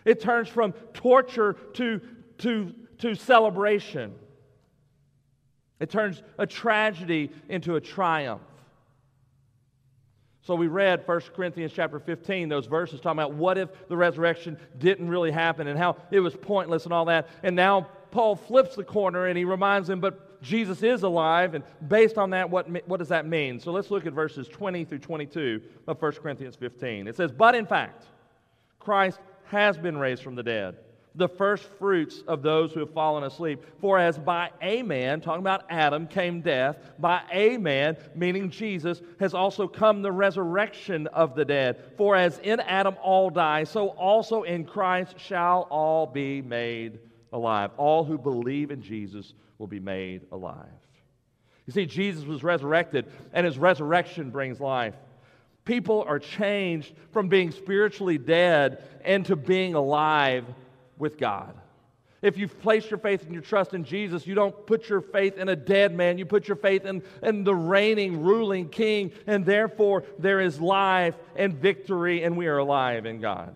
[0.07, 2.01] It turns from torture to,
[2.39, 4.15] to, to celebration.
[5.79, 8.41] It turns a tragedy into a triumph.
[10.41, 14.57] So we read 1 Corinthians chapter 15, those verses talking about what if the resurrection
[14.79, 17.29] didn't really happen and how it was pointless and all that.
[17.43, 21.55] And now Paul flips the corner and he reminds them, but Jesus is alive.
[21.55, 23.61] And based on that, what, what does that mean?
[23.61, 27.09] So let's look at verses 20 through 22 of 1 Corinthians 15.
[27.09, 28.05] It says, But in fact,
[28.79, 30.77] Christ has been raised from the dead
[31.19, 33.65] the first fruits of those who have fallen asleep.
[33.81, 39.03] For as by a man, talking about Adam, came death, by a man, meaning Jesus,
[39.19, 41.93] has also come the resurrection of the dead.
[41.97, 47.01] For as in Adam all die, so also in Christ shall all be made
[47.33, 47.71] alive.
[47.77, 50.67] All who believe in Jesus will be made alive.
[51.67, 54.95] You see, Jesus was resurrected, and his resurrection brings life.
[55.65, 60.47] People are changed from being spiritually dead into being alive
[60.97, 61.55] with God.
[62.23, 65.37] If you've placed your faith and your trust in Jesus, you don't put your faith
[65.37, 66.19] in a dead man.
[66.19, 71.15] You put your faith in, in the reigning, ruling king, and therefore there is life
[71.37, 73.55] and victory, and we are alive in God.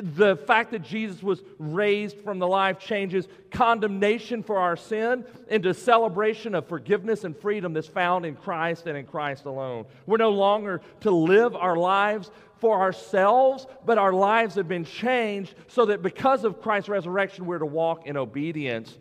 [0.00, 5.74] The fact that Jesus was raised from the life changes condemnation for our sin into
[5.74, 9.84] celebration of forgiveness and freedom that's found in Christ and in Christ alone.
[10.06, 15.54] We're no longer to live our lives for ourselves, but our lives have been changed
[15.68, 18.96] so that because of Christ's resurrection, we're to walk in obedience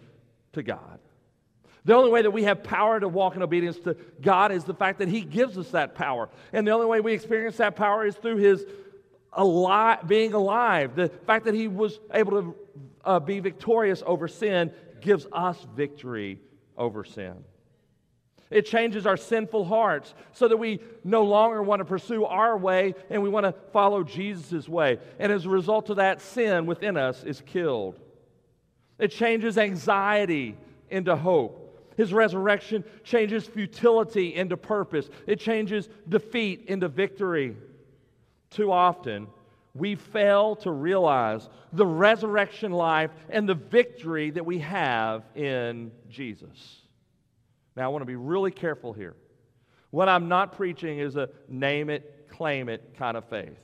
[0.54, 1.00] to God.
[1.86, 4.74] The only way that we have power to walk in obedience to God is the
[4.74, 6.30] fact that He gives us that power.
[6.52, 8.66] And the only way we experience that power is through His
[9.36, 10.96] alive, being alive.
[10.96, 12.56] The fact that He was able to
[13.04, 14.72] uh, be victorious over sin
[15.02, 16.40] gives us victory
[16.78, 17.36] over sin.
[18.52, 22.94] It changes our sinful hearts so that we no longer want to pursue our way
[23.10, 25.00] and we want to follow Jesus' way.
[25.20, 28.00] And as a result of that, sin within us is killed.
[29.00, 30.56] It changes anxiety
[30.90, 31.62] into hope.
[31.98, 37.56] His resurrection changes futility into purpose, it changes defeat into victory.
[38.56, 39.28] Too often,
[39.74, 46.80] we fail to realize the resurrection life and the victory that we have in Jesus.
[47.76, 49.14] Now, I want to be really careful here.
[49.92, 53.60] What I'm not preaching is a name it, claim it kind of faith.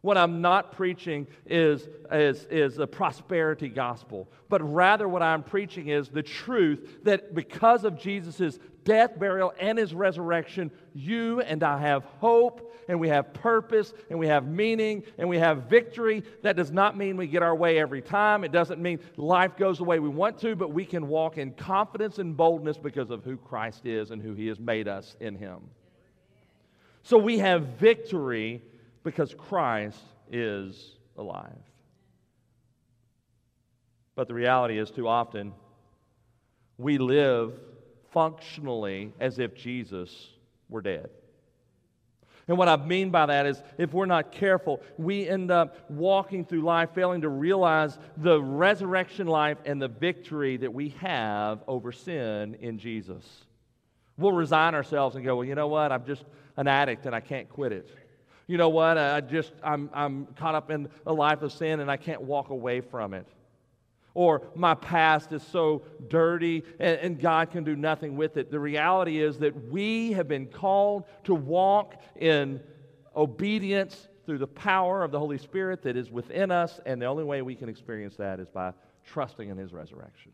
[0.00, 5.88] What I'm not preaching is, is, is a prosperity gospel, but rather what I'm preaching
[5.88, 11.78] is the truth that because of Jesus' death, burial, and his resurrection, you and I
[11.78, 16.22] have hope, and we have purpose, and we have meaning, and we have victory.
[16.42, 18.44] That does not mean we get our way every time.
[18.44, 21.50] It doesn't mean life goes the way we want to, but we can walk in
[21.52, 25.34] confidence and boldness because of who Christ is and who he has made us in
[25.34, 25.58] him.
[27.02, 28.62] So we have victory
[29.02, 31.52] because Christ is alive.
[34.14, 35.52] But the reality is, too often,
[36.78, 37.52] we live
[38.16, 40.28] functionally as if Jesus
[40.70, 41.10] were dead.
[42.48, 46.42] And what I mean by that is, if we're not careful, we end up walking
[46.42, 51.92] through life failing to realize the resurrection life and the victory that we have over
[51.92, 53.22] sin in Jesus.
[54.16, 55.92] We'll resign ourselves and go, well, you know what?
[55.92, 56.24] I'm just
[56.56, 57.86] an addict and I can't quit it
[58.46, 61.90] you know what, I just, I'm, I'm caught up in a life of sin and
[61.90, 63.26] I can't walk away from it.
[64.16, 68.50] Or my past is so dirty and, and God can do nothing with it.
[68.50, 72.62] The reality is that we have been called to walk in
[73.14, 77.24] obedience through the power of the Holy Spirit that is within us, and the only
[77.24, 78.72] way we can experience that is by
[79.04, 80.32] trusting in His resurrection.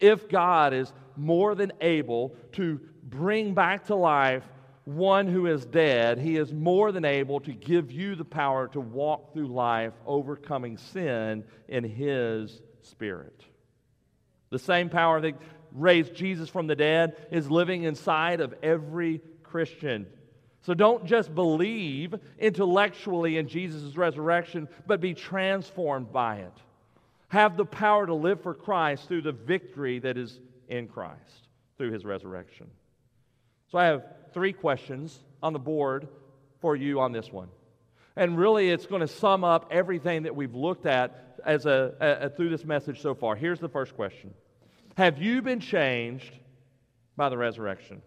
[0.00, 4.42] If God is more than able to bring back to life
[4.86, 8.80] one who is dead, he is more than able to give you the power to
[8.80, 13.44] walk through life overcoming sin in his spirit.
[14.50, 15.34] The same power that
[15.72, 20.06] raised Jesus from the dead is living inside of every Christian.
[20.62, 26.52] So don't just believe intellectually in Jesus' resurrection, but be transformed by it.
[27.28, 31.92] Have the power to live for Christ through the victory that is in Christ through
[31.92, 32.70] his resurrection.
[33.70, 36.06] So I have three questions on the board
[36.60, 37.48] for you on this one.
[38.16, 42.30] And really, it's going to sum up everything that we've looked at as a, a,
[42.30, 43.36] through this message so far.
[43.36, 44.34] Here's the first question
[44.96, 46.32] Have you been changed
[47.16, 48.02] by the resurrection?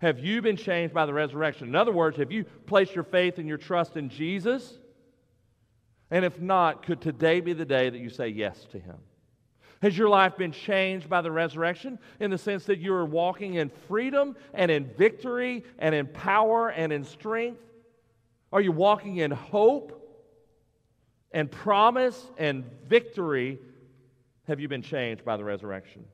[0.00, 1.66] Have you been changed by the resurrection?
[1.68, 4.78] In other words, have you placed your faith and your trust in Jesus?
[6.10, 8.96] And if not, could today be the day that you say yes to him?
[9.82, 13.54] Has your life been changed by the resurrection in the sense that you are walking
[13.54, 17.60] in freedom and in victory and in power and in strength?
[18.52, 19.94] Are you walking in hope
[21.32, 23.58] and promise and victory?
[24.46, 26.04] Have you been changed by the resurrection?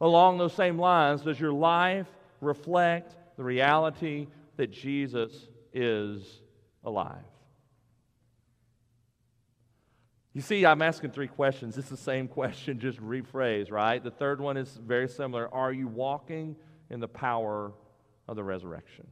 [0.00, 2.06] Along those same lines, does your life
[2.40, 6.22] reflect the reality that Jesus is
[6.84, 7.24] alive?
[10.34, 11.76] You see, I'm asking three questions.
[11.76, 14.02] It's the same question, just rephrased, right?
[14.02, 15.52] The third one is very similar.
[15.52, 16.54] Are you walking
[16.90, 17.72] in the power
[18.28, 19.08] of the resurrection?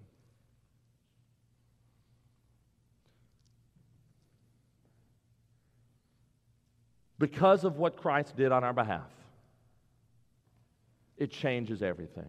[7.18, 9.10] Because of what Christ did on our behalf,
[11.16, 12.28] it changes everything.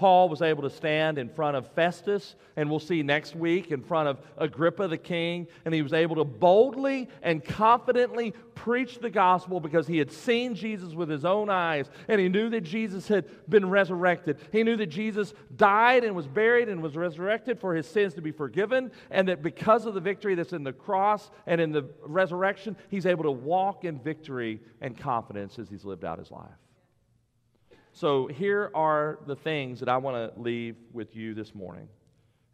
[0.00, 3.82] Paul was able to stand in front of Festus, and we'll see next week in
[3.82, 9.10] front of Agrippa the king, and he was able to boldly and confidently preach the
[9.10, 13.08] gospel because he had seen Jesus with his own eyes, and he knew that Jesus
[13.08, 14.38] had been resurrected.
[14.52, 18.22] He knew that Jesus died and was buried and was resurrected for his sins to
[18.22, 21.84] be forgiven, and that because of the victory that's in the cross and in the
[22.06, 26.48] resurrection, he's able to walk in victory and confidence as he's lived out his life.
[28.00, 31.86] So, here are the things that I want to leave with you this morning.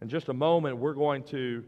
[0.02, 1.62] In just a moment, we're going to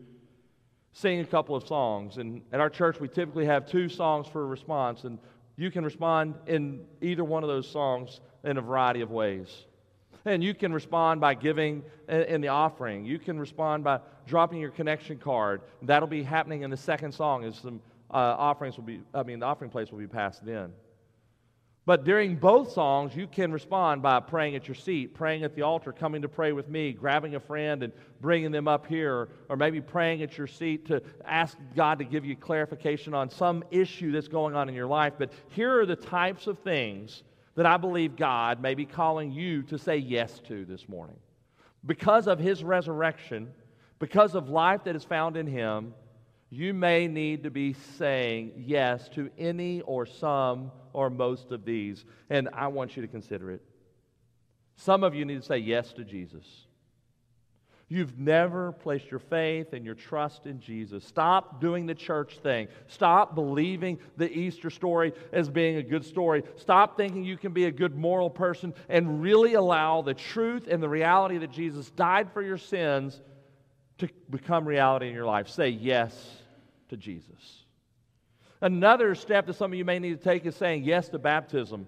[0.93, 2.17] sing a couple of songs.
[2.17, 5.17] And at our church, we typically have two songs for a response, and
[5.55, 9.67] you can respond in either one of those songs in a variety of ways.
[10.25, 13.05] And you can respond by giving in the offering.
[13.05, 15.61] You can respond by dropping your connection card.
[15.83, 19.39] That'll be happening in the second song as some uh, offerings will be, I mean,
[19.39, 20.73] the offering place will be passed in.
[21.89, 25.63] But during both songs, you can respond by praying at your seat, praying at the
[25.63, 29.57] altar, coming to pray with me, grabbing a friend and bringing them up here, or
[29.57, 34.13] maybe praying at your seat to ask God to give you clarification on some issue
[34.13, 35.15] that's going on in your life.
[35.19, 37.23] But here are the types of things
[37.55, 41.17] that I believe God may be calling you to say yes to this morning.
[41.87, 43.49] Because of his resurrection,
[43.99, 45.95] because of life that is found in him,
[46.51, 52.05] you may need to be saying yes to any or some or most of these.
[52.31, 53.63] And I want you to consider it.
[54.77, 56.45] Some of you need to say yes to Jesus.
[57.91, 61.05] You've never placed your faith and your trust in Jesus.
[61.05, 62.69] Stop doing the church thing.
[62.87, 66.43] Stop believing the Easter story as being a good story.
[66.57, 70.83] Stop thinking you can be a good moral person and really allow the truth and
[70.83, 73.23] the reality that Jesus died for your sins
[73.99, 75.49] to become reality in your life.
[75.49, 76.43] Say yes
[76.89, 77.65] to Jesus.
[78.61, 81.87] Another step that some of you may need to take is saying yes to baptism.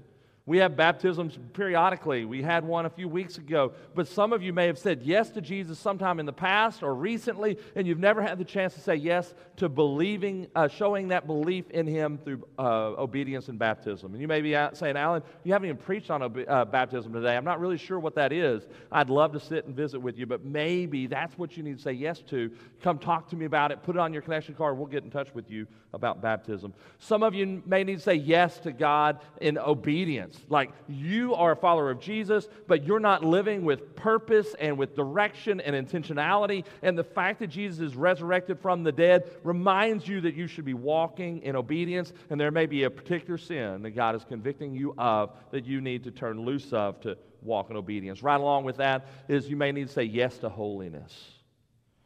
[0.50, 2.24] We have baptisms periodically.
[2.24, 3.72] We had one a few weeks ago.
[3.94, 6.92] But some of you may have said yes to Jesus sometime in the past or
[6.92, 11.28] recently, and you've never had the chance to say yes to believing, uh, showing that
[11.28, 14.12] belief in Him through uh, obedience and baptism.
[14.12, 17.36] And you may be saying, Alan, you haven't even preached on uh, baptism today.
[17.36, 18.66] I'm not really sure what that is.
[18.90, 21.82] I'd love to sit and visit with you, but maybe that's what you need to
[21.84, 22.50] say yes to.
[22.82, 23.84] Come talk to me about it.
[23.84, 24.76] Put it on your connection card.
[24.76, 26.74] We'll get in touch with you about baptism.
[26.98, 30.39] Some of you may need to say yes to God in obedience.
[30.48, 34.94] Like you are a follower of Jesus, but you're not living with purpose and with
[34.94, 36.64] direction and intentionality.
[36.82, 40.64] And the fact that Jesus is resurrected from the dead reminds you that you should
[40.64, 42.12] be walking in obedience.
[42.30, 45.80] And there may be a particular sin that God is convicting you of that you
[45.80, 48.22] need to turn loose of to walk in obedience.
[48.22, 51.12] Right along with that is you may need to say yes to holiness.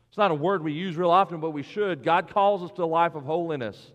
[0.08, 2.04] It's not a word we use real often, but we should.
[2.04, 3.90] God calls us to a life of holiness.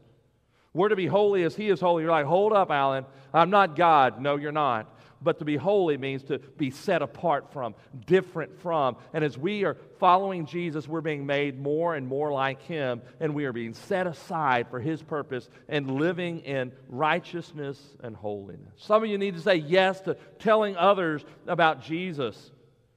[0.74, 2.04] We're to be holy as He is holy.
[2.04, 3.06] You're like, hold up, Alan.
[3.34, 4.22] I'm not God.
[4.22, 4.96] No, you're not.
[5.22, 8.96] But to be holy means to be set apart from, different from.
[9.14, 13.36] And as we are following Jesus, we're being made more and more like Him, and
[13.36, 18.72] we are being set aside for His purpose and living in righteousness and holiness.
[18.78, 22.52] Some of you need to say yes to telling others about Jesus.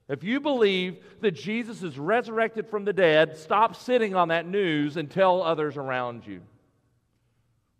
[0.07, 4.95] If you believe that Jesus is resurrected from the dead, stop sitting on that news
[4.95, 6.41] and tell others around you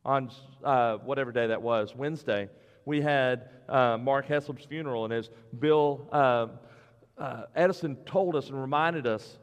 [0.05, 0.31] on
[0.63, 2.49] uh, whatever day that was, Wednesday,
[2.85, 5.05] we had uh, Mark Heslop's funeral.
[5.05, 6.47] And as Bill uh,
[7.17, 9.37] uh, Edison told us and reminded us,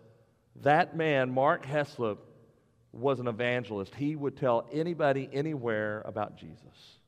[0.63, 2.19] that man, Mark Heslop,
[2.93, 3.95] was an evangelist.
[3.95, 6.99] He would tell anybody, anywhere about Jesus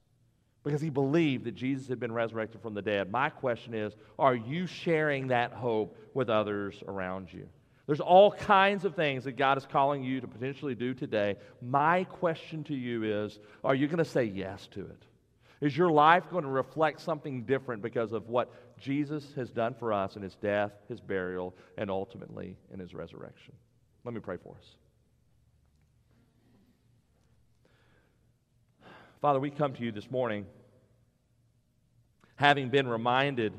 [0.65, 3.11] because he believed that Jesus had been resurrected from the dead.
[3.11, 7.49] My question is are you sharing that hope with others around you?
[7.87, 11.37] There's all kinds of things that God is calling you to potentially do today.
[11.61, 15.05] My question to you is are you going to say yes to it?
[15.61, 19.93] Is your life going to reflect something different because of what Jesus has done for
[19.93, 23.55] us in his death, his burial, and ultimately in his resurrection?
[24.05, 24.77] Let me pray for us.
[29.21, 30.47] Father, we come to you this morning
[32.35, 33.53] having been reminded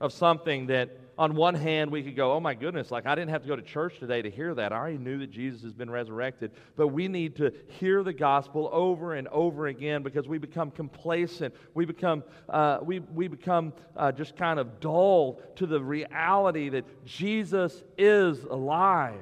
[0.00, 3.30] of something that on one hand, we could go, oh my goodness, like I didn't
[3.30, 4.72] have to go to church today to hear that.
[4.72, 6.50] I already knew that Jesus has been resurrected.
[6.76, 11.54] But we need to hear the gospel over and over again because we become complacent.
[11.74, 17.06] We become, uh, we, we become uh, just kind of dull to the reality that
[17.06, 19.14] Jesus is alive.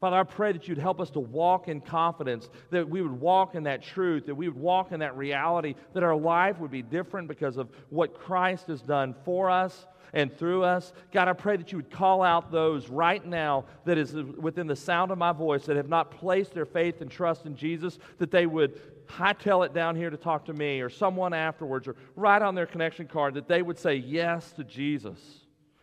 [0.00, 3.56] Father, I pray that you'd help us to walk in confidence, that we would walk
[3.56, 6.82] in that truth, that we would walk in that reality, that our life would be
[6.82, 10.92] different because of what Christ has done for us and through us.
[11.12, 14.76] God, I pray that you would call out those right now that is within the
[14.76, 18.30] sound of my voice that have not placed their faith and trust in Jesus, that
[18.30, 22.42] they would hightail it down here to talk to me or someone afterwards or write
[22.42, 25.18] on their connection card that they would say yes to Jesus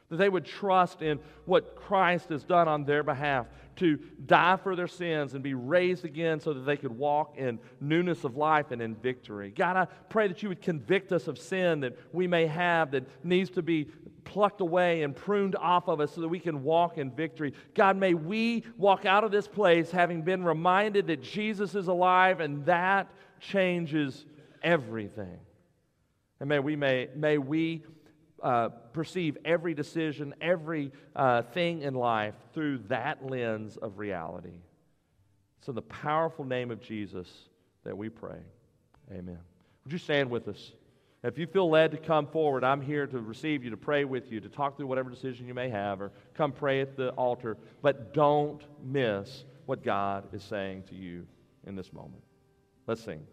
[0.09, 3.47] that they would trust in what Christ has done on their behalf
[3.77, 7.59] to die for their sins and be raised again so that they could walk in
[7.79, 9.51] newness of life and in victory.
[9.55, 13.03] God, I pray that you would convict us of sin that we may have that
[13.23, 13.87] needs to be
[14.23, 17.53] plucked away and pruned off of us so that we can walk in victory.
[17.73, 22.39] God, may we walk out of this place having been reminded that Jesus is alive
[22.39, 23.09] and that
[23.39, 24.25] changes
[24.63, 25.39] everything.
[26.39, 27.83] And may we, may, may we
[28.45, 34.59] uh, perceive every decision, every uh, thing in life through that lens of reality.
[35.57, 37.27] It's in the powerful name of Jesus
[37.83, 38.37] that we pray.
[39.11, 39.39] Amen.
[39.83, 40.73] Would you stand with us?
[41.23, 44.31] If you feel led to come forward, I'm here to receive you, to pray with
[44.31, 47.57] you, to talk through whatever decision you may have, or come pray at the altar.
[47.81, 51.25] But don't miss what God is saying to you
[51.65, 52.21] in this moment.
[52.85, 53.25] Let's sing.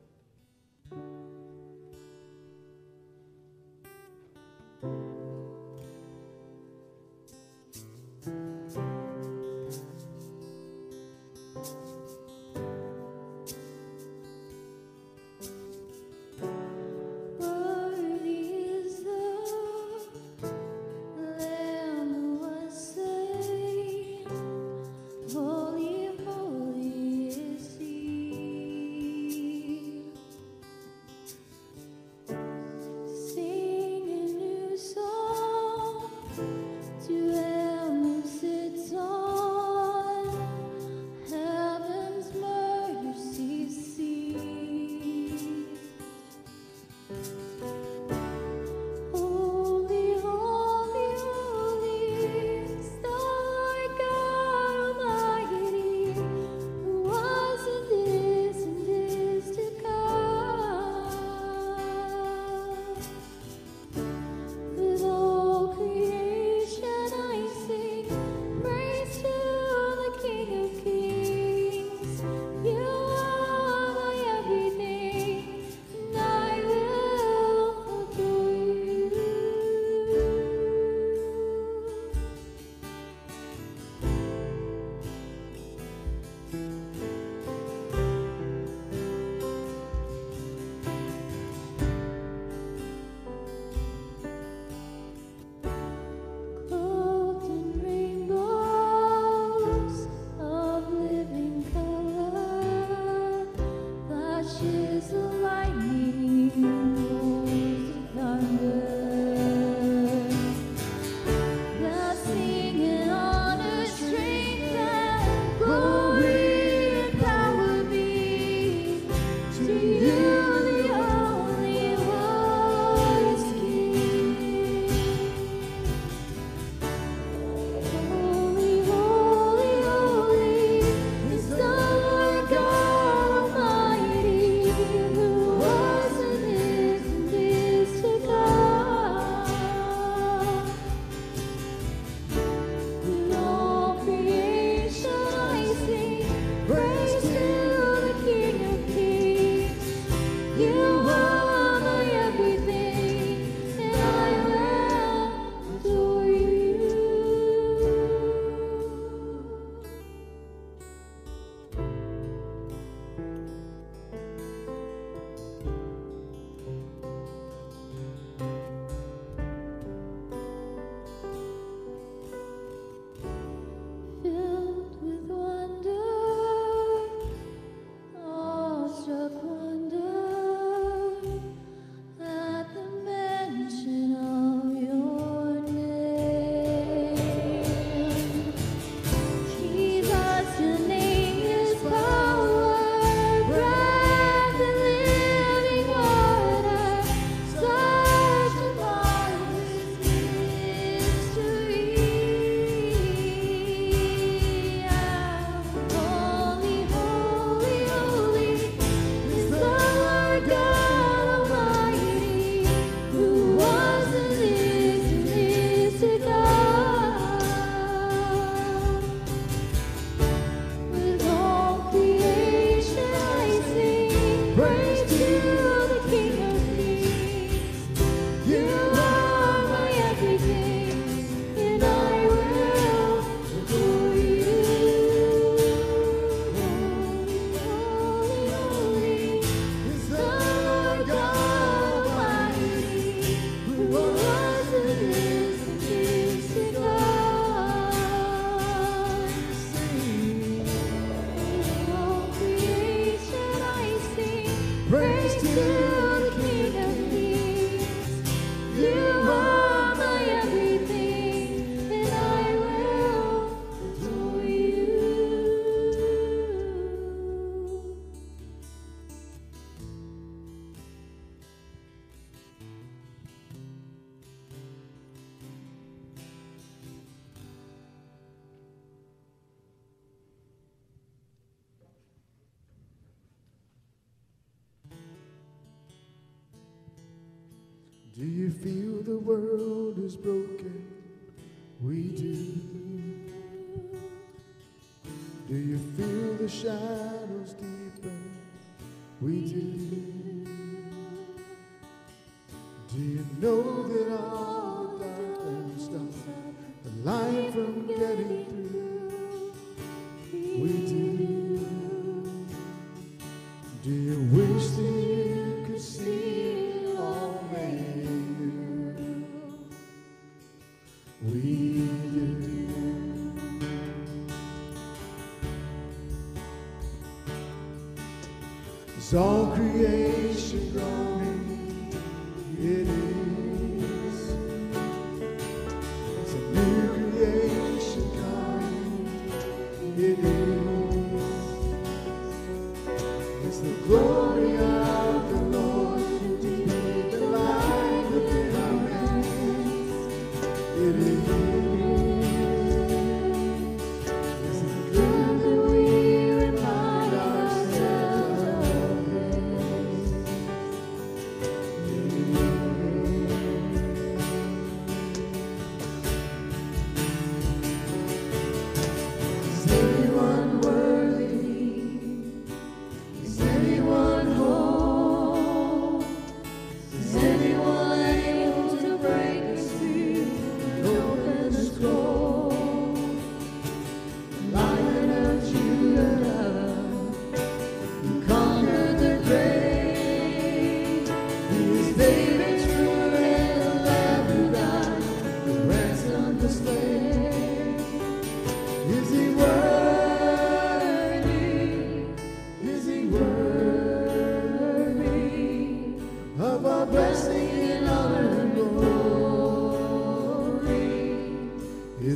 [330.73, 331.12] Creation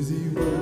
[0.06, 0.55] Is he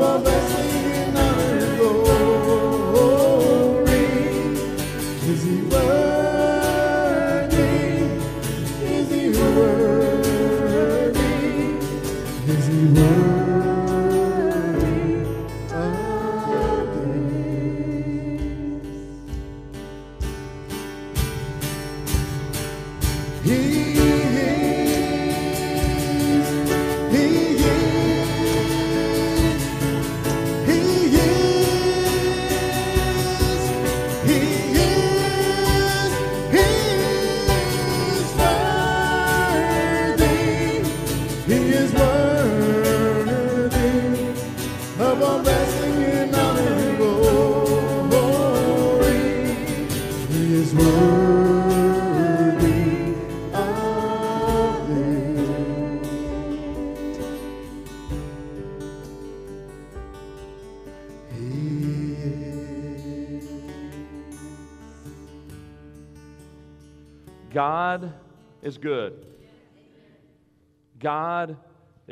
[0.00, 0.55] of our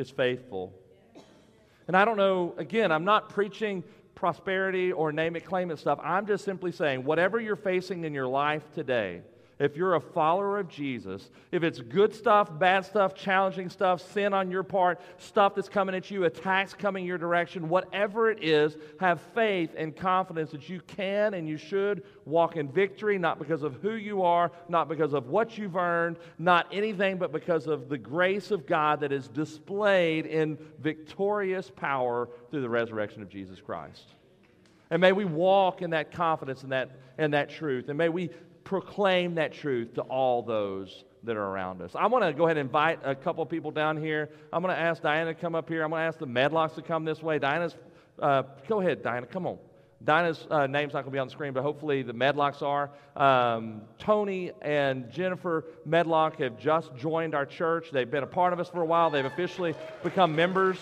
[0.05, 0.71] is faithful.
[1.89, 3.83] And I don't know, again, I'm not preaching
[4.15, 5.99] prosperity or name it, claim it stuff.
[6.03, 9.23] I'm just simply saying, whatever you're facing in your life today,
[9.59, 14.35] if you're a follower of Jesus, if it's good stuff, bad stuff, challenging stuff, sin
[14.35, 18.77] on your part, stuff that's coming at you, attacks coming your direction, whatever it is,
[18.99, 23.63] have faith and confidence that you can and you should walk in victory, not because
[23.63, 27.89] of who you are, not because of what you've earned, not anything, but because of
[27.89, 33.61] the grace of God that is displayed in victorious power through the resurrection of Jesus
[33.61, 34.15] Christ.
[34.91, 37.89] And may we walk in that confidence and that, and that truth.
[37.89, 38.31] And may we
[38.65, 41.93] proclaim that truth to all those that are around us.
[41.95, 44.31] I want to go ahead and invite a couple people down here.
[44.53, 45.83] I'm going to ask Diana to come up here.
[45.83, 47.39] I'm going to ask the Medlocks to come this way.
[47.39, 47.77] Diana's,
[48.19, 49.59] uh, go ahead, Diana, come on.
[50.05, 52.91] Diana's uh, name's not going to be on the screen, but hopefully the Medlocks are.
[53.17, 57.89] Um, Tony and Jennifer Medlock have just joined our church.
[57.91, 59.09] They've been a part of us for a while.
[59.09, 60.77] They've officially become members.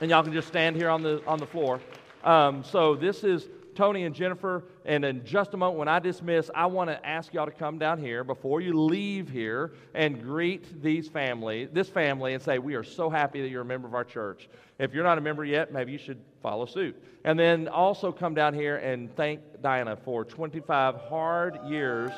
[0.00, 1.80] And y'all can just stand here on the, on the floor.
[2.22, 4.64] Um, so this is Tony and Jennifer.
[4.84, 7.78] And in just a moment, when I dismiss, I want to ask y'all to come
[7.78, 12.74] down here before you leave here and greet these family, this family, and say, "We
[12.74, 14.48] are so happy that you're a member of our church."
[14.78, 17.00] If you're not a member yet, maybe you should follow suit.
[17.24, 22.10] And then also come down here and thank Diana for 25 hard years.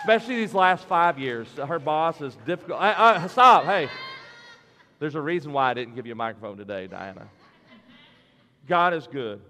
[0.00, 1.48] Especially these last five years.
[1.56, 2.80] Her boss is difficult.
[2.80, 3.64] I, uh, stop.
[3.64, 3.88] Hey,
[5.00, 7.28] there's a reason why I didn't give you a microphone today, Diana.
[8.68, 9.40] God is good.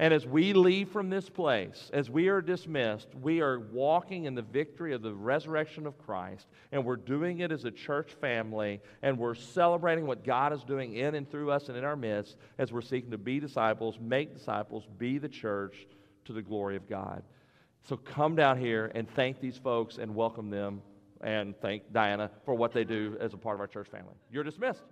[0.00, 4.34] And as we leave from this place, as we are dismissed, we are walking in
[4.34, 8.80] the victory of the resurrection of Christ, and we're doing it as a church family,
[9.02, 12.38] and we're celebrating what God is doing in and through us and in our midst
[12.56, 15.86] as we're seeking to be disciples, make disciples, be the church
[16.24, 17.22] to the glory of God.
[17.86, 20.80] So come down here and thank these folks and welcome them,
[21.20, 24.14] and thank Diana for what they do as a part of our church family.
[24.32, 24.84] You're dismissed.